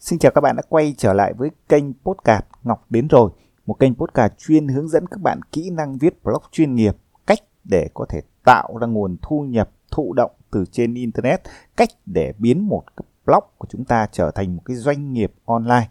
Xin 0.00 0.18
chào 0.18 0.32
các 0.34 0.40
bạn 0.40 0.56
đã 0.56 0.62
quay 0.68 0.94
trở 0.98 1.12
lại 1.12 1.32
với 1.32 1.50
kênh 1.68 1.84
Podcast 2.04 2.44
Ngọc 2.64 2.84
đến 2.90 3.08
rồi, 3.08 3.30
một 3.66 3.74
kênh 3.74 3.94
podcast 3.94 4.32
chuyên 4.38 4.68
hướng 4.68 4.88
dẫn 4.88 5.06
các 5.06 5.20
bạn 5.20 5.40
kỹ 5.52 5.70
năng 5.70 5.98
viết 5.98 6.24
blog 6.24 6.42
chuyên 6.52 6.74
nghiệp, 6.74 6.96
cách 7.26 7.38
để 7.64 7.88
có 7.94 8.06
thể 8.08 8.20
tạo 8.44 8.78
ra 8.80 8.86
nguồn 8.86 9.16
thu 9.22 9.40
nhập 9.40 9.70
thụ 9.90 10.12
động 10.12 10.30
từ 10.50 10.64
trên 10.72 10.94
internet, 10.94 11.40
cách 11.76 11.88
để 12.06 12.32
biến 12.38 12.68
một 12.68 12.82
cái 12.96 13.04
blog 13.26 13.44
của 13.58 13.66
chúng 13.70 13.84
ta 13.84 14.06
trở 14.12 14.30
thành 14.30 14.56
một 14.56 14.62
cái 14.64 14.76
doanh 14.76 15.12
nghiệp 15.12 15.32
online. 15.44 15.88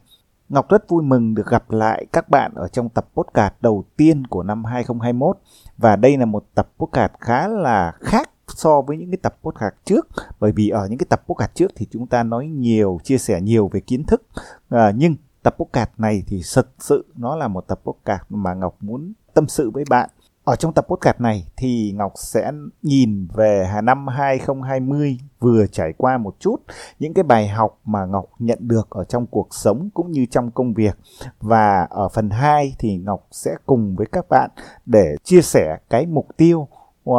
Ngọc 0.49 0.69
rất 0.69 0.89
vui 0.89 1.03
mừng 1.03 1.35
được 1.35 1.47
gặp 1.47 1.71
lại 1.71 2.05
các 2.13 2.29
bạn 2.29 2.51
ở 2.55 2.67
trong 2.67 2.89
tập 2.89 3.07
podcast 3.13 3.53
đầu 3.61 3.85
tiên 3.97 4.27
của 4.27 4.43
năm 4.43 4.63
2021 4.65 5.37
và 5.77 5.95
đây 5.95 6.17
là 6.17 6.25
một 6.25 6.45
tập 6.55 6.69
podcast 6.77 7.11
khá 7.19 7.47
là 7.47 7.93
khác 7.99 8.29
so 8.55 8.81
với 8.81 8.97
những 8.97 9.11
cái 9.11 9.17
tập 9.21 9.35
podcast 9.43 9.73
trước. 9.85 10.07
Bởi 10.39 10.51
vì 10.51 10.69
ở 10.69 10.87
những 10.87 10.97
cái 10.97 11.07
tập 11.09 11.23
podcast 11.27 11.51
trước 11.53 11.71
thì 11.75 11.87
chúng 11.91 12.07
ta 12.07 12.23
nói 12.23 12.47
nhiều 12.47 12.99
chia 13.03 13.17
sẻ 13.17 13.41
nhiều 13.41 13.67
về 13.67 13.79
kiến 13.79 14.03
thức. 14.03 14.21
À, 14.69 14.91
nhưng 14.95 15.15
tập 15.43 15.55
podcast 15.59 15.89
này 15.97 16.23
thì 16.27 16.41
thực 16.55 16.67
sự 16.79 17.05
nó 17.15 17.35
là 17.35 17.47
một 17.47 17.67
tập 17.67 17.79
podcast 17.83 18.21
mà 18.29 18.53
Ngọc 18.53 18.75
muốn 18.79 19.13
tâm 19.33 19.47
sự 19.47 19.69
với 19.69 19.83
bạn. 19.89 20.09
Ở 20.43 20.55
trong 20.55 20.73
tập 20.73 20.85
podcast 20.89 21.21
này 21.21 21.47
thì 21.57 21.91
Ngọc 21.95 22.11
sẽ 22.15 22.51
nhìn 22.81 23.27
về 23.33 23.69
năm 23.83 24.07
2020 24.07 25.17
vừa 25.39 25.65
trải 25.67 25.93
qua 25.97 26.17
một 26.17 26.35
chút 26.39 26.57
những 26.99 27.13
cái 27.13 27.23
bài 27.23 27.47
học 27.47 27.79
mà 27.85 28.05
Ngọc 28.05 28.25
nhận 28.39 28.59
được 28.61 28.89
ở 28.89 29.03
trong 29.03 29.25
cuộc 29.27 29.47
sống 29.51 29.89
cũng 29.93 30.11
như 30.11 30.25
trong 30.31 30.51
công 30.51 30.73
việc. 30.73 30.97
Và 31.41 31.87
ở 31.89 32.09
phần 32.09 32.29
2 32.29 32.75
thì 32.79 32.97
Ngọc 32.97 33.27
sẽ 33.31 33.55
cùng 33.65 33.95
với 33.95 34.07
các 34.11 34.25
bạn 34.29 34.49
để 34.85 35.15
chia 35.23 35.41
sẻ 35.41 35.77
cái 35.89 36.05
mục 36.05 36.27
tiêu 36.37 36.67
uh, 37.09 37.17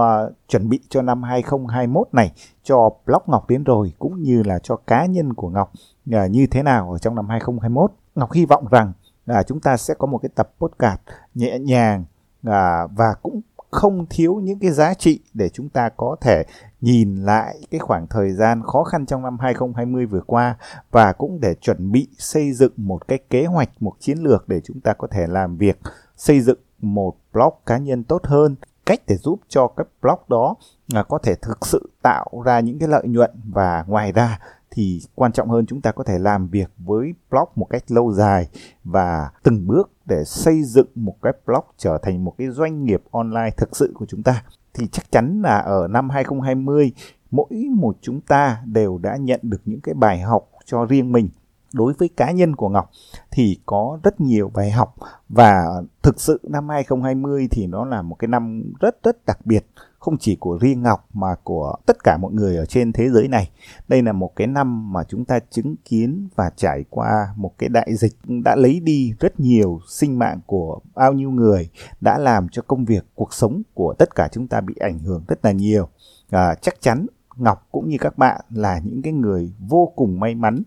chuẩn 0.49 0.69
bị 0.69 0.81
cho 0.89 1.03
năm 1.03 1.23
2021 1.23 2.09
này 2.13 2.33
cho 2.63 2.91
blog 3.07 3.23
Ngọc 3.27 3.49
đến 3.49 3.65
rồi 3.65 3.93
cũng 3.99 4.23
như 4.23 4.43
là 4.43 4.59
cho 4.59 4.77
cá 4.77 5.07
nhân 5.07 5.35
của 5.35 5.49
Ngọc 5.49 5.73
uh, 6.11 6.31
như 6.31 6.47
thế 6.51 6.63
nào 6.63 6.93
ở 6.93 6.99
trong 6.99 7.15
năm 7.15 7.29
2021. 7.29 7.91
Ngọc 8.15 8.33
hy 8.33 8.47
vọng 8.47 8.67
rằng 8.71 8.93
là 9.27 9.39
uh, 9.39 9.47
chúng 9.47 9.61
ta 9.61 9.77
sẽ 9.77 9.95
có 9.95 10.07
một 10.07 10.19
cái 10.19 10.31
tập 10.35 10.51
podcast 10.59 11.01
nhẹ 11.35 11.59
nhàng 11.59 12.05
uh, 12.49 12.53
và 12.97 13.15
cũng 13.23 13.41
không 13.71 14.07
thiếu 14.11 14.35
những 14.35 14.59
cái 14.59 14.71
giá 14.71 14.95
trị 14.95 15.21
để 15.35 15.49
chúng 15.49 15.69
ta 15.69 15.89
có 15.97 16.17
thể 16.21 16.45
nhìn 16.81 17.17
lại 17.17 17.57
cái 17.71 17.79
khoảng 17.79 18.07
thời 18.07 18.33
gian 18.33 18.63
khó 18.63 18.85
khăn 18.85 19.07
trong 19.07 19.23
năm 19.23 19.39
2020 19.41 20.07
vừa 20.07 20.21
qua 20.27 20.57
và 20.91 21.13
cũng 21.13 21.41
để 21.41 21.55
chuẩn 21.55 21.93
bị 21.93 22.09
xây 22.19 22.53
dựng 22.53 22.73
một 22.77 23.09
cái 23.09 23.19
kế 23.31 23.45
hoạch, 23.45 23.71
một 23.81 23.93
chiến 24.01 24.19
lược 24.19 24.49
để 24.49 24.61
chúng 24.61 24.81
ta 24.81 24.93
có 24.93 25.09
thể 25.11 25.27
làm 25.27 25.57
việc 25.57 25.79
xây 26.17 26.41
dựng 26.41 26.59
một 26.81 27.17
blog 27.33 27.55
cá 27.67 27.79
nhân 27.79 28.05
tốt 28.05 28.27
hơn 28.27 28.57
cách 28.87 29.01
để 29.07 29.17
giúp 29.17 29.41
cho 29.49 29.69
các 29.69 29.87
blog 30.03 30.19
đó 30.29 30.55
là 30.89 31.03
có 31.03 31.19
thể 31.19 31.35
thực 31.35 31.67
sự 31.67 31.91
tạo 32.03 32.43
ra 32.45 32.61
những 32.61 32.79
cái 32.79 32.89
lợi 32.89 33.03
nhuận. 33.09 33.31
Và 33.53 33.85
ngoài 33.89 34.13
ra 34.13 34.39
thì 34.71 35.01
quan 35.15 35.33
trọng 35.33 35.49
hơn, 35.49 35.67
chúng 35.67 35.81
ta 35.81 35.93
có 35.93 36.05
thể 36.05 36.19
làm 36.19 36.49
việc 36.49 36.71
với 36.79 37.15
blog 37.31 37.49
một 37.55 37.67
cách 37.71 37.85
lâu 37.89 38.13
dài 38.13 38.49
và 38.85 39.31
từng 39.43 39.67
bước 39.67 39.91
để 40.05 40.25
xây 40.25 40.63
dựng 40.63 40.89
một 40.95 41.17
cái 41.23 41.33
blog 41.47 41.65
trở 41.77 41.99
thành 42.03 42.25
một 42.25 42.35
cái 42.39 42.49
doanh 42.49 42.85
nghiệp 42.85 43.03
online 43.11 43.51
thực 43.57 43.77
sự 43.77 43.93
của 43.95 44.07
chúng 44.07 44.23
ta. 44.23 44.45
Thì 44.75 44.87
chắc 44.93 45.11
chắn 45.11 45.43
là 45.43 45.59
ở 45.59 45.89
năm 45.89 46.11
2020 46.11 46.93
mỗi 47.31 47.69
một 47.71 47.97
chúng 48.01 48.21
ta 48.21 48.63
đều 48.65 48.99
đã 48.99 49.17
nhận 49.17 49.41
được 49.43 49.61
những 49.65 49.81
cái 49.81 49.95
bài 49.95 50.21
học 50.21 50.49
cho 50.65 50.85
riêng 50.85 51.13
mình 51.13 51.29
đối 51.73 51.93
với 51.93 52.09
cá 52.17 52.31
nhân 52.31 52.57
của 52.57 52.69
Ngọc 52.69 52.91
thì 53.31 53.59
có 53.67 53.99
rất 54.03 54.21
nhiều 54.21 54.51
bài 54.55 54.71
học 54.71 54.95
và 55.29 55.83
thực 56.03 56.21
sự 56.21 56.41
năm 56.43 56.69
2020 56.69 57.49
thì 57.51 57.67
nó 57.67 57.85
là 57.85 58.03
một 58.03 58.17
cái 58.19 58.29
năm 58.29 58.73
rất 58.81 59.03
rất 59.03 59.27
đặc 59.27 59.39
biệt 59.45 59.67
không 60.07 60.19
chỉ 60.19 60.37
của 60.37 60.59
riêng 60.61 60.83
Ngọc 60.83 61.09
mà 61.13 61.35
của 61.45 61.77
tất 61.87 62.05
cả 62.05 62.17
mọi 62.17 62.33
người 62.33 62.57
ở 62.57 62.67
trên 62.67 62.93
thế 62.93 63.11
giới 63.11 63.29
này. 63.29 63.51
Đây 63.89 64.03
là 64.03 64.13
một 64.13 64.37
cái 64.37 64.47
năm 64.47 64.93
mà 64.93 65.05
chúng 65.09 65.25
ta 65.25 65.39
chứng 65.51 65.77
kiến 65.85 66.29
và 66.37 66.51
trải 66.57 66.85
qua 66.91 67.29
một 67.37 67.53
cái 67.59 67.69
đại 67.69 67.95
dịch 67.95 68.13
đã 68.45 68.57
lấy 68.57 68.81
đi 68.81 69.13
rất 69.21 69.41
nhiều 69.41 69.81
sinh 69.89 70.19
mạng 70.19 70.41
của 70.47 70.81
bao 70.95 71.13
nhiêu 71.13 71.31
người, 71.31 71.71
đã 72.01 72.19
làm 72.19 72.49
cho 72.49 72.63
công 72.63 72.85
việc, 72.85 73.05
cuộc 73.15 73.35
sống 73.35 73.63
của 73.75 73.95
tất 73.99 74.15
cả 74.15 74.29
chúng 74.33 74.49
ta 74.49 74.61
bị 74.61 74.75
ảnh 74.81 74.99
hưởng 74.99 75.25
rất 75.29 75.45
là 75.45 75.53
nhiều. 75.53 75.89
À, 76.31 76.55
chắc 76.55 76.81
chắn 76.81 77.07
Ngọc 77.37 77.67
cũng 77.73 77.89
như 77.89 77.97
các 78.01 78.19
bạn 78.19 78.41
là 78.51 78.81
những 78.85 79.03
cái 79.03 79.13
người 79.13 79.53
vô 79.59 79.93
cùng 79.97 80.21
may 80.21 80.35
mắn 80.35 80.63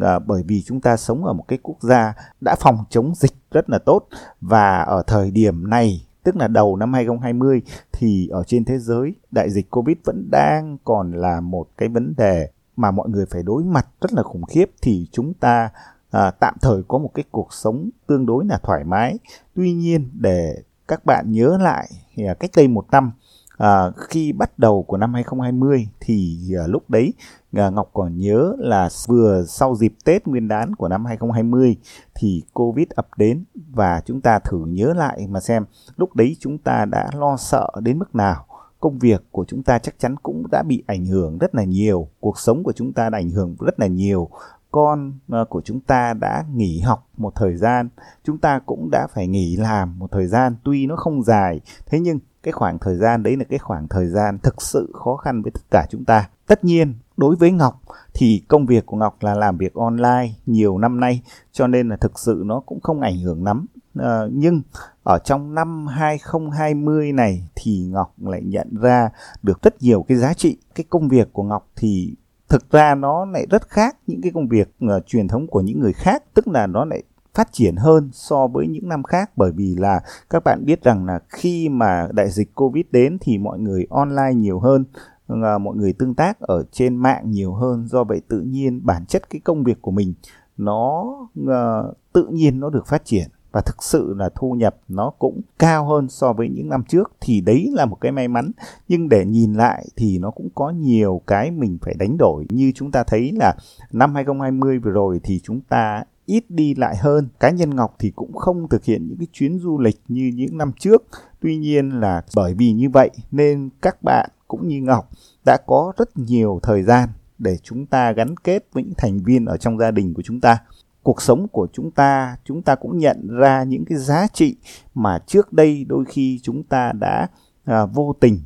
à, 0.00 0.18
bởi 0.18 0.42
vì 0.46 0.62
chúng 0.62 0.80
ta 0.80 0.96
sống 0.96 1.24
ở 1.24 1.32
một 1.32 1.44
cái 1.48 1.58
quốc 1.62 1.76
gia 1.80 2.14
đã 2.40 2.56
phòng 2.60 2.84
chống 2.90 3.14
dịch 3.14 3.32
rất 3.50 3.70
là 3.70 3.78
tốt 3.78 4.06
và 4.40 4.82
ở 4.82 5.02
thời 5.06 5.30
điểm 5.30 5.70
này 5.70 6.06
tức 6.22 6.36
là 6.36 6.48
đầu 6.48 6.76
năm 6.76 6.92
2020 6.92 7.62
thì 7.92 8.28
ở 8.28 8.44
trên 8.46 8.64
thế 8.64 8.78
giới 8.78 9.14
đại 9.30 9.50
dịch 9.50 9.70
Covid 9.70 9.96
vẫn 10.04 10.28
đang 10.30 10.78
còn 10.84 11.12
là 11.12 11.40
một 11.40 11.66
cái 11.76 11.88
vấn 11.88 12.14
đề 12.16 12.48
mà 12.76 12.90
mọi 12.90 13.08
người 13.08 13.26
phải 13.30 13.42
đối 13.42 13.64
mặt 13.64 13.86
rất 14.00 14.12
là 14.12 14.22
khủng 14.22 14.44
khiếp 14.44 14.70
thì 14.82 15.08
chúng 15.12 15.34
ta 15.34 15.70
à, 16.10 16.30
tạm 16.30 16.54
thời 16.62 16.82
có 16.88 16.98
một 16.98 17.10
cái 17.14 17.24
cuộc 17.30 17.52
sống 17.52 17.90
tương 18.06 18.26
đối 18.26 18.44
là 18.44 18.58
thoải 18.62 18.84
mái. 18.84 19.18
Tuy 19.54 19.72
nhiên 19.72 20.10
để 20.20 20.62
các 20.88 21.04
bạn 21.04 21.24
nhớ 21.28 21.58
lại 21.60 21.88
à, 22.16 22.34
cách 22.40 22.50
đây 22.56 22.68
một 22.68 22.86
năm 22.90 23.12
à, 23.58 23.90
khi 23.96 24.32
bắt 24.32 24.58
đầu 24.58 24.82
của 24.82 24.96
năm 24.96 25.14
2020 25.14 25.88
thì 26.00 26.38
à, 26.58 26.66
lúc 26.66 26.90
đấy 26.90 27.12
à, 27.52 27.70
Ngọc 27.70 27.90
còn 27.92 28.18
nhớ 28.18 28.52
là 28.58 28.88
vừa 29.06 29.44
sau 29.48 29.74
dịp 29.74 29.94
Tết 30.04 30.26
Nguyên 30.26 30.48
đán 30.48 30.74
của 30.74 30.88
năm 30.88 31.04
2020 31.04 31.76
thì 32.14 32.42
Covid 32.52 32.86
ập 32.90 33.08
đến 33.16 33.44
và 33.54 34.02
chúng 34.06 34.20
ta 34.20 34.38
thử 34.38 34.64
nhớ 34.66 34.92
lại 34.96 35.26
mà 35.28 35.40
xem 35.40 35.64
lúc 35.96 36.16
đấy 36.16 36.36
chúng 36.40 36.58
ta 36.58 36.84
đã 36.84 37.10
lo 37.14 37.36
sợ 37.36 37.68
đến 37.80 37.98
mức 37.98 38.14
nào. 38.14 38.46
Công 38.80 38.98
việc 38.98 39.24
của 39.30 39.44
chúng 39.48 39.62
ta 39.62 39.78
chắc 39.78 39.94
chắn 39.98 40.16
cũng 40.22 40.44
đã 40.50 40.62
bị 40.62 40.82
ảnh 40.86 41.06
hưởng 41.06 41.38
rất 41.38 41.54
là 41.54 41.64
nhiều 41.64 42.08
cuộc 42.20 42.38
sống 42.38 42.62
của 42.62 42.72
chúng 42.72 42.92
ta 42.92 43.10
đã 43.10 43.18
ảnh 43.18 43.30
hưởng 43.30 43.56
rất 43.60 43.80
là 43.80 43.86
nhiều 43.86 44.28
con 44.74 45.12
ờ, 45.28 45.44
của 45.44 45.60
chúng 45.64 45.80
ta 45.80 46.14
đã 46.14 46.44
nghỉ 46.54 46.80
học 46.80 47.08
một 47.16 47.32
thời 47.34 47.56
gian 47.56 47.88
chúng 48.24 48.38
ta 48.38 48.60
cũng 48.66 48.88
đã 48.92 49.06
phải 49.14 49.26
nghỉ 49.26 49.56
làm 49.56 49.98
một 49.98 50.10
thời 50.12 50.26
gian. 50.26 50.56
Tuy 50.64 50.86
nó 50.86 50.96
không 50.96 51.22
dài 51.22 51.60
thế 51.86 52.00
nhưng 52.00 52.18
cái 52.42 52.52
khoảng 52.52 52.78
thời 52.78 52.96
gian 52.96 53.22
đấy 53.22 53.36
là 53.36 53.44
cái 53.44 53.58
khoảng 53.58 53.88
thời 53.88 54.06
gian 54.06 54.38
thực 54.38 54.62
sự 54.62 54.92
khó 54.94 55.16
khăn 55.16 55.42
với 55.42 55.52
tất 55.52 55.60
cả 55.70 55.86
chúng 55.90 56.04
ta. 56.04 56.28
Tất 56.46 56.64
nhiên 56.64 56.94
đối 57.16 57.36
với 57.36 57.50
ngọc 57.50 57.80
thì 58.14 58.44
công 58.48 58.66
việc 58.66 58.86
của 58.86 58.96
ngọc 58.96 59.16
là 59.20 59.34
làm 59.34 59.58
việc 59.58 59.74
online 59.74 60.28
nhiều 60.46 60.78
năm 60.78 61.00
nay 61.00 61.22
cho 61.52 61.66
nên 61.66 61.88
là 61.88 61.96
thực 61.96 62.18
sự 62.18 62.42
nó 62.46 62.60
cũng 62.60 62.80
không 62.80 63.00
ảnh 63.00 63.18
hưởng 63.18 63.44
lắm. 63.44 63.66
À, 63.98 64.20
nhưng 64.32 64.62
ở 65.02 65.18
trong 65.24 65.54
năm 65.54 65.86
2020 65.86 67.12
này 67.12 67.48
thì 67.54 67.84
ngọc 67.86 68.14
lại 68.18 68.42
nhận 68.44 68.68
ra 68.80 69.10
được 69.42 69.62
rất 69.62 69.82
nhiều 69.82 70.04
cái 70.08 70.18
giá 70.18 70.34
trị. 70.34 70.58
Cái 70.74 70.84
công 70.90 71.08
việc 71.08 71.32
của 71.32 71.42
ngọc 71.42 71.68
thì 71.76 72.14
thực 72.54 72.70
ra 72.70 72.94
nó 72.94 73.24
lại 73.24 73.46
rất 73.50 73.68
khác 73.68 73.96
những 74.06 74.20
cái 74.22 74.32
công 74.34 74.48
việc 74.48 74.68
uh, 74.84 75.06
truyền 75.06 75.28
thống 75.28 75.46
của 75.46 75.60
những 75.60 75.80
người 75.80 75.92
khác 75.92 76.22
tức 76.34 76.48
là 76.48 76.66
nó 76.66 76.84
lại 76.84 77.02
phát 77.34 77.52
triển 77.52 77.76
hơn 77.76 78.10
so 78.12 78.46
với 78.46 78.68
những 78.68 78.88
năm 78.88 79.02
khác. 79.02 79.30
Bởi 79.36 79.52
vì 79.52 79.74
là 79.78 80.00
các 80.30 80.44
bạn 80.44 80.64
biết 80.64 80.82
rằng 80.82 81.06
là 81.06 81.20
khi 81.28 81.68
mà 81.68 82.08
đại 82.12 82.30
dịch 82.30 82.54
covid 82.54 82.84
đến 82.90 83.18
thì 83.20 83.38
mọi 83.38 83.58
người 83.58 83.86
online 83.90 84.34
nhiều 84.34 84.60
hơn 84.60 84.84
uh, 85.32 85.60
mọi 85.60 85.76
người 85.76 85.92
tương 85.92 86.14
tác 86.14 86.40
ở 86.40 86.64
trên 86.72 86.96
mạng 86.96 87.30
nhiều 87.30 87.54
hơn. 87.54 87.86
Do 87.86 88.04
vậy 88.04 88.20
tự 88.28 88.40
nhiên 88.40 88.80
bản 88.84 89.06
chất 89.06 89.30
cái 89.30 89.40
công 89.44 89.64
việc 89.64 89.82
của 89.82 89.90
mình 89.90 90.14
nó 90.56 91.00
uh, 91.40 91.96
tự 92.12 92.26
nhiên 92.26 92.60
nó 92.60 92.70
được 92.70 92.86
phát 92.86 93.04
triển 93.04 93.28
và 93.54 93.60
thực 93.60 93.82
sự 93.82 94.14
là 94.18 94.30
thu 94.34 94.52
nhập 94.52 94.76
nó 94.88 95.10
cũng 95.18 95.40
cao 95.58 95.86
hơn 95.86 96.08
so 96.08 96.32
với 96.32 96.48
những 96.48 96.68
năm 96.68 96.84
trước 96.88 97.12
thì 97.20 97.40
đấy 97.40 97.70
là 97.72 97.84
một 97.84 97.96
cái 98.00 98.12
may 98.12 98.28
mắn. 98.28 98.50
Nhưng 98.88 99.08
để 99.08 99.24
nhìn 99.24 99.52
lại 99.52 99.86
thì 99.96 100.18
nó 100.18 100.30
cũng 100.30 100.48
có 100.54 100.70
nhiều 100.70 101.22
cái 101.26 101.50
mình 101.50 101.78
phải 101.82 101.94
đánh 101.98 102.16
đổi. 102.18 102.46
Như 102.50 102.72
chúng 102.74 102.90
ta 102.90 103.04
thấy 103.04 103.32
là 103.32 103.54
năm 103.92 104.14
2020 104.14 104.78
vừa 104.78 104.90
rồi 104.90 105.20
thì 105.22 105.40
chúng 105.44 105.60
ta 105.60 106.02
ít 106.26 106.44
đi 106.48 106.74
lại 106.74 106.96
hơn. 106.96 107.28
Cá 107.40 107.50
nhân 107.50 107.76
ngọc 107.76 107.96
thì 107.98 108.10
cũng 108.10 108.32
không 108.32 108.68
thực 108.68 108.84
hiện 108.84 109.08
những 109.08 109.18
cái 109.18 109.26
chuyến 109.32 109.58
du 109.58 109.78
lịch 109.78 110.00
như 110.08 110.32
những 110.34 110.58
năm 110.58 110.72
trước. 110.78 111.02
Tuy 111.40 111.56
nhiên 111.56 112.00
là 112.00 112.22
bởi 112.36 112.54
vì 112.54 112.72
như 112.72 112.90
vậy 112.90 113.10
nên 113.30 113.68
các 113.82 114.02
bạn 114.02 114.30
cũng 114.48 114.68
như 114.68 114.80
ngọc 114.82 115.10
đã 115.46 115.58
có 115.66 115.92
rất 115.96 116.16
nhiều 116.16 116.60
thời 116.62 116.82
gian 116.82 117.08
để 117.38 117.56
chúng 117.62 117.86
ta 117.86 118.12
gắn 118.12 118.36
kết 118.36 118.66
với 118.72 118.84
những 118.84 118.94
thành 118.96 119.18
viên 119.18 119.44
ở 119.44 119.56
trong 119.56 119.78
gia 119.78 119.90
đình 119.90 120.14
của 120.14 120.22
chúng 120.22 120.40
ta 120.40 120.58
cuộc 121.04 121.22
sống 121.22 121.48
của 121.48 121.66
chúng 121.72 121.90
ta 121.90 122.36
chúng 122.44 122.62
ta 122.62 122.74
cũng 122.74 122.98
nhận 122.98 123.28
ra 123.28 123.64
những 123.64 123.84
cái 123.84 123.98
giá 123.98 124.26
trị 124.32 124.56
mà 124.94 125.18
trước 125.26 125.52
đây 125.52 125.84
đôi 125.88 126.04
khi 126.04 126.40
chúng 126.42 126.62
ta 126.62 126.92
đã 126.92 127.28
à, 127.64 127.86
vô 127.86 128.14
tình 128.20 128.40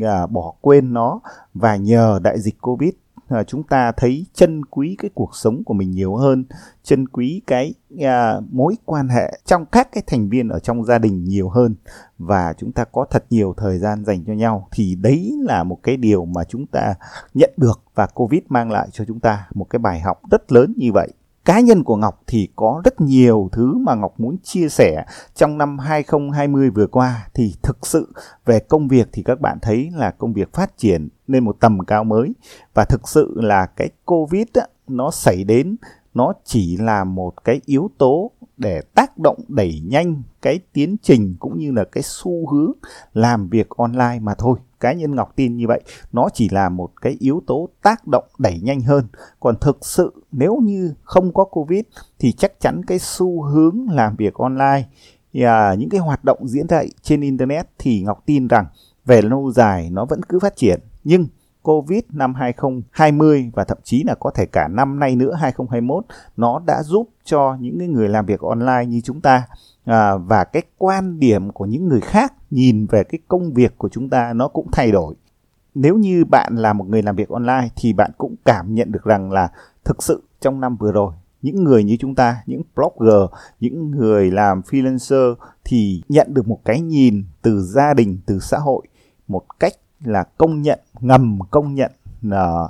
à, 0.00 0.26
bỏ 0.26 0.54
quên 0.60 0.92
nó. 0.92 1.20
Và 1.54 1.76
nhờ 1.76 2.20
đại 2.22 2.40
dịch 2.40 2.60
covid 2.60 2.90
à, 3.28 3.44
chúng 3.44 3.62
ta 3.62 3.92
thấy 3.96 4.26
chân 4.34 4.64
quý 4.64 4.96
cái 4.98 5.10
cuộc 5.14 5.36
sống 5.36 5.64
của 5.64 5.74
mình 5.74 5.90
nhiều 5.90 6.16
hơn 6.16 6.44
chân 6.82 7.08
quý 7.08 7.42
cái 7.46 7.74
à, 8.00 8.40
mối 8.50 8.74
quan 8.84 9.08
hệ 9.08 9.40
trong 9.44 9.66
các 9.66 9.88
cái 9.92 10.02
thành 10.06 10.28
viên 10.28 10.48
ở 10.48 10.58
trong 10.58 10.84
gia 10.84 10.98
đình 10.98 11.24
nhiều 11.24 11.48
hơn. 11.48 11.74
Và 12.18 12.54
chúng 12.58 12.72
ta 12.72 12.84
có 12.84 13.06
thật 13.10 13.24
nhiều 13.30 13.54
thời 13.56 13.78
gian 13.78 14.04
dành 14.04 14.24
cho 14.24 14.32
nhau. 14.32 14.68
Thì 14.72 14.94
đấy 14.94 15.32
là 15.42 15.64
một 15.64 15.78
cái 15.82 15.96
điều 15.96 16.24
mà 16.24 16.44
chúng 16.44 16.66
ta 16.66 16.94
nhận 17.34 17.50
được 17.56 17.82
và 17.94 18.06
covid 18.06 18.40
mang 18.48 18.70
lại 18.70 18.88
cho 18.92 19.04
chúng 19.08 19.20
ta 19.20 19.48
một 19.54 19.66
cái 19.70 19.78
bài 19.78 20.00
học 20.00 20.20
rất 20.30 20.52
lớn 20.52 20.74
như 20.76 20.90
vậy 20.94 21.08
cá 21.50 21.60
nhân 21.60 21.84
của 21.84 21.96
Ngọc 21.96 22.22
thì 22.26 22.48
có 22.56 22.80
rất 22.84 23.00
nhiều 23.00 23.48
thứ 23.52 23.78
mà 23.78 23.94
Ngọc 23.94 24.20
muốn 24.20 24.36
chia 24.42 24.68
sẻ. 24.68 25.04
Trong 25.34 25.58
năm 25.58 25.78
2020 25.78 26.70
vừa 26.70 26.86
qua 26.86 27.28
thì 27.34 27.54
thực 27.62 27.86
sự 27.86 28.12
về 28.44 28.58
công 28.60 28.88
việc 28.88 29.08
thì 29.12 29.22
các 29.22 29.40
bạn 29.40 29.58
thấy 29.62 29.90
là 29.94 30.10
công 30.10 30.32
việc 30.32 30.52
phát 30.52 30.76
triển 30.76 31.08
lên 31.26 31.44
một 31.44 31.56
tầm 31.60 31.78
cao 31.86 32.04
mới. 32.04 32.32
Và 32.74 32.84
thực 32.84 33.08
sự 33.08 33.32
là 33.36 33.66
cái 33.66 33.90
Covid 34.04 34.46
á, 34.54 34.62
nó 34.88 35.10
xảy 35.10 35.44
đến 35.44 35.76
nó 36.14 36.32
chỉ 36.44 36.76
là 36.76 37.04
một 37.04 37.44
cái 37.44 37.60
yếu 37.64 37.90
tố 37.98 38.30
để 38.56 38.80
tác 38.94 39.18
động 39.18 39.38
đẩy 39.48 39.82
nhanh 39.84 40.22
cái 40.42 40.60
tiến 40.72 40.96
trình 41.02 41.36
cũng 41.40 41.58
như 41.58 41.72
là 41.72 41.84
cái 41.84 42.02
xu 42.02 42.50
hướng 42.50 42.72
làm 43.14 43.48
việc 43.48 43.68
online 43.68 44.18
mà 44.20 44.34
thôi 44.34 44.58
cá 44.80 44.92
nhân 44.92 45.14
ngọc 45.14 45.32
tin 45.36 45.56
như 45.56 45.66
vậy, 45.68 45.80
nó 46.12 46.28
chỉ 46.34 46.48
là 46.48 46.68
một 46.68 46.90
cái 47.00 47.16
yếu 47.20 47.42
tố 47.46 47.68
tác 47.82 48.06
động 48.06 48.24
đẩy 48.38 48.60
nhanh 48.60 48.80
hơn. 48.80 49.08
Còn 49.40 49.54
thực 49.60 49.78
sự 49.82 50.24
nếu 50.32 50.56
như 50.62 50.94
không 51.02 51.34
có 51.34 51.44
covid 51.44 51.80
thì 52.18 52.32
chắc 52.32 52.60
chắn 52.60 52.84
cái 52.84 52.98
xu 52.98 53.42
hướng 53.42 53.86
làm 53.90 54.16
việc 54.16 54.34
online 54.34 54.88
và 55.32 55.74
những 55.74 55.88
cái 55.88 56.00
hoạt 56.00 56.24
động 56.24 56.48
diễn 56.48 56.66
ra 56.66 56.82
trên 57.02 57.20
internet 57.20 57.66
thì 57.78 58.02
ngọc 58.02 58.22
tin 58.26 58.48
rằng 58.48 58.66
về 59.06 59.22
lâu 59.22 59.52
dài 59.52 59.90
nó 59.90 60.04
vẫn 60.04 60.22
cứ 60.22 60.38
phát 60.38 60.56
triển. 60.56 60.80
Nhưng 61.04 61.26
Covid 61.62 62.00
năm 62.12 62.34
2020 62.34 63.50
và 63.54 63.64
thậm 63.64 63.78
chí 63.82 64.04
là 64.06 64.14
có 64.14 64.30
thể 64.34 64.46
cả 64.46 64.68
năm 64.70 64.98
nay 64.98 65.16
nữa 65.16 65.34
2021 65.34 66.04
nó 66.36 66.60
đã 66.66 66.82
giúp 66.82 67.08
cho 67.24 67.56
những 67.60 67.92
người 67.92 68.08
làm 68.08 68.26
việc 68.26 68.40
online 68.40 68.84
như 68.88 69.00
chúng 69.04 69.20
ta 69.20 69.46
à, 69.84 70.16
và 70.16 70.44
cái 70.44 70.62
quan 70.78 71.18
điểm 71.20 71.52
của 71.52 71.64
những 71.64 71.88
người 71.88 72.00
khác 72.00 72.32
nhìn 72.50 72.86
về 72.86 73.04
cái 73.04 73.18
công 73.28 73.52
việc 73.52 73.78
của 73.78 73.88
chúng 73.88 74.10
ta 74.10 74.32
nó 74.32 74.48
cũng 74.48 74.66
thay 74.72 74.92
đổi. 74.92 75.14
Nếu 75.74 75.96
như 75.96 76.24
bạn 76.24 76.56
là 76.56 76.72
một 76.72 76.88
người 76.88 77.02
làm 77.02 77.16
việc 77.16 77.28
online 77.28 77.68
thì 77.76 77.92
bạn 77.92 78.10
cũng 78.18 78.36
cảm 78.44 78.74
nhận 78.74 78.92
được 78.92 79.04
rằng 79.04 79.32
là 79.32 79.48
thực 79.84 80.02
sự 80.02 80.22
trong 80.40 80.60
năm 80.60 80.76
vừa 80.76 80.92
rồi 80.92 81.12
những 81.42 81.64
người 81.64 81.84
như 81.84 81.96
chúng 82.00 82.14
ta, 82.14 82.42
những 82.46 82.62
blogger, 82.76 83.30
những 83.60 83.90
người 83.90 84.30
làm 84.30 84.60
freelancer 84.60 85.34
thì 85.64 86.02
nhận 86.08 86.34
được 86.34 86.48
một 86.48 86.60
cái 86.64 86.80
nhìn 86.80 87.24
từ 87.42 87.62
gia 87.62 87.94
đình, 87.94 88.18
từ 88.26 88.38
xã 88.38 88.58
hội 88.58 88.86
một 89.28 89.42
cách 89.60 89.72
là 90.04 90.24
công 90.38 90.62
nhận 90.62 90.80
ngầm 91.00 91.38
công 91.50 91.74
nhận 91.74 91.92
là 92.22 92.68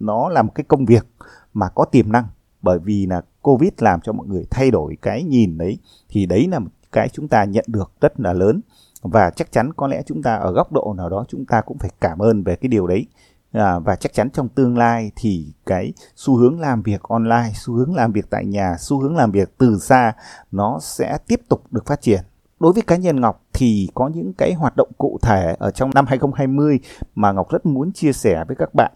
nó 0.00 0.28
là 0.28 0.42
một 0.42 0.52
cái 0.54 0.64
công 0.68 0.86
việc 0.86 1.06
mà 1.54 1.68
có 1.68 1.84
tiềm 1.84 2.12
năng. 2.12 2.26
Bởi 2.62 2.78
vì 2.78 3.06
là 3.06 3.22
covid 3.42 3.70
làm 3.78 4.00
cho 4.00 4.12
mọi 4.12 4.26
người 4.26 4.44
thay 4.50 4.70
đổi 4.70 4.96
cái 5.02 5.22
nhìn 5.22 5.58
đấy 5.58 5.78
thì 6.08 6.26
đấy 6.26 6.48
là 6.50 6.58
một 6.58 6.70
cái 6.92 7.08
chúng 7.08 7.28
ta 7.28 7.44
nhận 7.44 7.64
được 7.68 7.92
rất 8.00 8.20
là 8.20 8.32
lớn. 8.32 8.60
Và 9.02 9.30
chắc 9.30 9.52
chắn 9.52 9.72
có 9.76 9.86
lẽ 9.86 10.02
chúng 10.06 10.22
ta 10.22 10.36
ở 10.36 10.52
góc 10.52 10.72
độ 10.72 10.94
nào 10.96 11.08
đó 11.08 11.24
chúng 11.28 11.44
ta 11.46 11.60
cũng 11.60 11.78
phải 11.78 11.90
cảm 12.00 12.18
ơn 12.18 12.42
về 12.42 12.56
cái 12.56 12.68
điều 12.68 12.86
đấy. 12.86 13.06
À, 13.52 13.78
và 13.78 13.96
chắc 13.96 14.12
chắn 14.12 14.30
trong 14.30 14.48
tương 14.48 14.78
lai 14.78 15.10
thì 15.16 15.52
cái 15.66 15.92
xu 16.16 16.36
hướng 16.36 16.60
làm 16.60 16.82
việc 16.82 17.02
online 17.02 17.50
xu 17.54 17.74
hướng 17.74 17.94
làm 17.94 18.12
việc 18.12 18.30
tại 18.30 18.44
nhà 18.46 18.76
xu 18.78 19.00
hướng 19.00 19.16
làm 19.16 19.30
việc 19.30 19.58
từ 19.58 19.78
xa 19.78 20.12
nó 20.50 20.78
sẽ 20.82 21.18
tiếp 21.26 21.40
tục 21.48 21.62
được 21.70 21.86
phát 21.86 22.00
triển. 22.00 22.20
Đối 22.60 22.72
với 22.72 22.82
cá 22.82 22.96
nhân 22.96 23.20
Ngọc 23.20 23.42
thì 23.52 23.88
có 23.94 24.08
những 24.08 24.32
cái 24.32 24.52
hoạt 24.52 24.76
động 24.76 24.88
cụ 24.98 25.18
thể 25.22 25.56
ở 25.58 25.70
trong 25.70 25.90
năm 25.94 26.06
2020 26.06 26.80
mà 27.14 27.32
Ngọc 27.32 27.50
rất 27.50 27.66
muốn 27.66 27.92
chia 27.92 28.12
sẻ 28.12 28.44
với 28.48 28.56
các 28.56 28.74
bạn. 28.74 28.92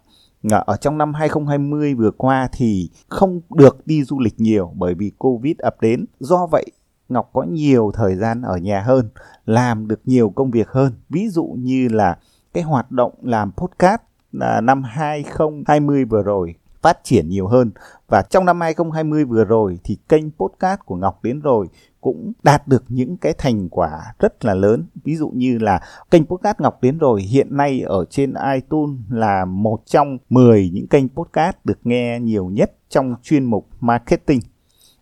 Ờ, 0.51 0.63
ở 0.67 0.77
trong 0.77 0.99
năm 0.99 1.15
2020 1.15 1.95
vừa 1.95 2.11
qua 2.11 2.49
thì 2.53 2.91
không 3.09 3.41
được 3.55 3.87
đi 3.87 4.05
du 4.05 4.21
lịch 4.21 4.35
nhiều 4.41 4.73
bởi 4.75 4.95
vì 4.95 5.13
Covid 5.19 5.59
ập 5.59 5.81
đến. 5.81 6.05
Do 6.21 6.47
vậy 6.47 6.67
Ngọc 7.09 7.31
có 7.33 7.43
nhiều 7.43 7.91
thời 7.95 8.17
gian 8.17 8.43
ở 8.43 8.57
nhà 8.57 8.81
hơn, 8.81 9.09
làm 9.47 9.89
được 9.89 10.01
nhiều 10.05 10.31
công 10.31 10.51
việc 10.51 10.69
hơn. 10.69 10.93
Ví 11.09 11.29
dụ 11.29 11.45
như 11.59 11.89
là 11.89 12.19
cái 12.55 12.63
hoạt 12.63 12.91
động 12.91 13.13
làm 13.23 13.53
podcast 13.57 14.01
là 14.33 14.61
năm 14.61 14.83
2020 14.83 16.05
vừa 16.05 16.23
rồi 16.23 16.55
phát 16.85 16.99
triển 17.05 17.29
nhiều 17.29 17.47
hơn 17.47 17.71
và 18.09 18.23
trong 18.23 18.45
năm 18.45 18.61
2020 18.61 19.25
vừa 19.25 19.45
rồi 19.45 19.79
thì 19.85 19.97
kênh 20.09 20.31
podcast 20.31 20.81
của 20.85 20.97
Ngọc 20.97 21.23
đến 21.23 21.41
rồi 21.41 21.69
cũng 22.01 22.33
đạt 22.43 22.69
được 22.69 22.85
những 22.89 23.17
cái 23.17 23.35
thành 23.39 23.69
quả 23.69 23.91
rất 24.19 24.45
là 24.45 24.55
lớn. 24.55 24.85
Ví 25.05 25.17
dụ 25.17 25.31
như 25.35 25.59
là 25.59 25.81
kênh 26.11 26.27
podcast 26.27 26.61
Ngọc 26.61 26.83
đến 26.83 26.99
rồi 26.99 27.23
hiện 27.23 27.57
nay 27.57 27.81
ở 27.81 28.05
trên 28.11 28.35
iTunes 28.55 29.01
là 29.11 29.45
một 29.45 29.83
trong 29.87 30.19
10 30.29 30.71
những 30.73 30.87
kênh 30.87 31.09
podcast 31.09 31.57
được 31.65 31.79
nghe 31.85 32.21
nhiều 32.21 32.47
nhất 32.47 32.73
trong 32.89 33.15
chuyên 33.23 33.45
mục 33.45 33.69
marketing. 33.81 34.41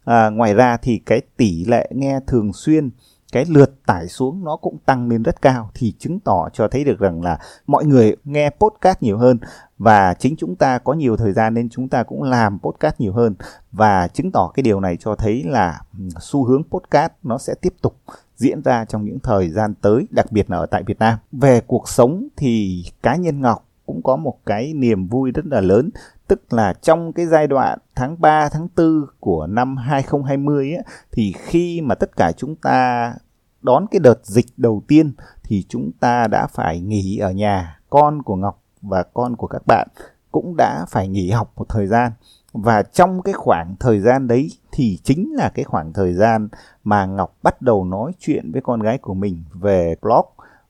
À, 0.05 0.31
ngoài 0.31 0.55
ra 0.55 0.77
thì 0.77 0.99
cái 1.07 1.21
tỷ 1.37 1.65
lệ 1.65 1.91
nghe 1.95 2.21
thường 2.27 2.53
xuyên 2.53 2.91
cái 3.33 3.45
lượt 3.49 3.87
tải 3.87 4.09
xuống 4.09 4.45
nó 4.45 4.57
cũng 4.57 4.79
tăng 4.87 5.09
lên 5.09 5.23
rất 5.23 5.43
cao 5.43 5.71
thì 5.75 5.93
chứng 5.99 6.21
tỏ 6.21 6.49
cho 6.53 6.69
thấy 6.69 6.85
được 6.85 6.99
rằng 6.99 7.23
là 7.23 7.39
mọi 7.67 7.85
người 7.85 8.17
nghe 8.25 8.51
podcast 8.51 9.03
nhiều 9.03 9.19
hơn 9.19 9.39
và 9.79 10.15
chính 10.15 10.37
chúng 10.37 10.57
ta 10.57 10.79
có 10.79 10.93
nhiều 10.93 11.17
thời 11.17 11.33
gian 11.33 11.55
nên 11.55 11.69
chúng 11.69 11.89
ta 11.89 12.03
cũng 12.03 12.23
làm 12.23 12.59
podcast 12.59 13.01
nhiều 13.01 13.13
hơn 13.13 13.35
và 13.73 14.09
chứng 14.09 14.33
tỏ 14.33 14.51
cái 14.55 14.63
điều 14.63 14.81
này 14.81 14.97
cho 15.01 15.15
thấy 15.15 15.43
là 15.47 15.81
ừ, 15.99 16.09
xu 16.21 16.45
hướng 16.45 16.63
podcast 16.71 17.13
nó 17.23 17.39
sẽ 17.39 17.55
tiếp 17.61 17.75
tục 17.83 17.97
diễn 18.37 18.63
ra 18.63 18.85
trong 18.85 19.05
những 19.05 19.19
thời 19.21 19.51
gian 19.51 19.75
tới, 19.75 20.07
đặc 20.11 20.33
biệt 20.33 20.51
là 20.51 20.57
ở 20.57 20.67
tại 20.67 20.83
Việt 20.83 20.99
Nam. 20.99 21.19
Về 21.33 21.61
cuộc 21.67 21.89
sống 21.89 22.29
thì 22.37 22.85
cá 23.03 23.17
nhân 23.17 23.41
Ngọc 23.41 23.69
cũng 23.87 24.03
có 24.03 24.17
một 24.17 24.39
cái 24.47 24.75
niềm 24.75 25.07
vui 25.07 25.31
rất 25.31 25.47
là 25.47 25.61
lớn 25.61 25.91
tức 26.33 26.53
là 26.53 26.73
trong 26.83 27.13
cái 27.13 27.27
giai 27.27 27.47
đoạn 27.47 27.79
tháng 27.95 28.21
3 28.21 28.49
tháng 28.49 28.69
4 28.77 29.07
của 29.21 29.47
năm 29.47 29.77
2020 29.77 30.75
ấy, 30.75 30.85
thì 31.13 31.33
khi 31.39 31.81
mà 31.81 31.95
tất 31.95 32.17
cả 32.17 32.33
chúng 32.33 32.57
ta 32.57 33.15
đón 33.63 33.87
cái 33.91 33.99
đợt 33.99 34.27
dịch 34.27 34.47
đầu 34.57 34.83
tiên 34.89 35.13
thì 35.43 35.65
chúng 35.69 35.91
ta 36.01 36.27
đã 36.27 36.47
phải 36.47 36.81
nghỉ 36.81 37.19
ở 37.19 37.31
nhà. 37.31 37.81
Con 37.91 38.23
của 38.23 38.37
Ngọc 38.37 38.63
và 38.83 39.03
con 39.03 39.37
của 39.37 39.47
các 39.47 39.63
bạn 39.67 39.89
cũng 40.31 40.55
đã 40.57 40.85
phải 40.89 41.09
nghỉ 41.09 41.31
học 41.31 41.53
một 41.57 41.69
thời 41.69 41.87
gian. 41.87 42.13
Và 42.53 42.83
trong 42.83 43.23
cái 43.23 43.35
khoảng 43.35 43.77
thời 43.81 44.01
gian 44.01 44.29
đấy 44.29 44.51
thì 44.73 44.99
chính 45.03 45.33
là 45.35 45.49
cái 45.55 45.65
khoảng 45.65 45.93
thời 45.93 46.15
gian 46.15 46.49
mà 46.85 47.07
Ngọc 47.07 47.37
bắt 47.43 47.63
đầu 47.63 47.85
nói 47.85 48.13
chuyện 48.19 48.53
với 48.53 48.63
con 48.63 48.81
gái 48.81 48.99
của 48.99 49.15
mình 49.15 49.45
về 49.53 49.95
blog. 50.03 50.27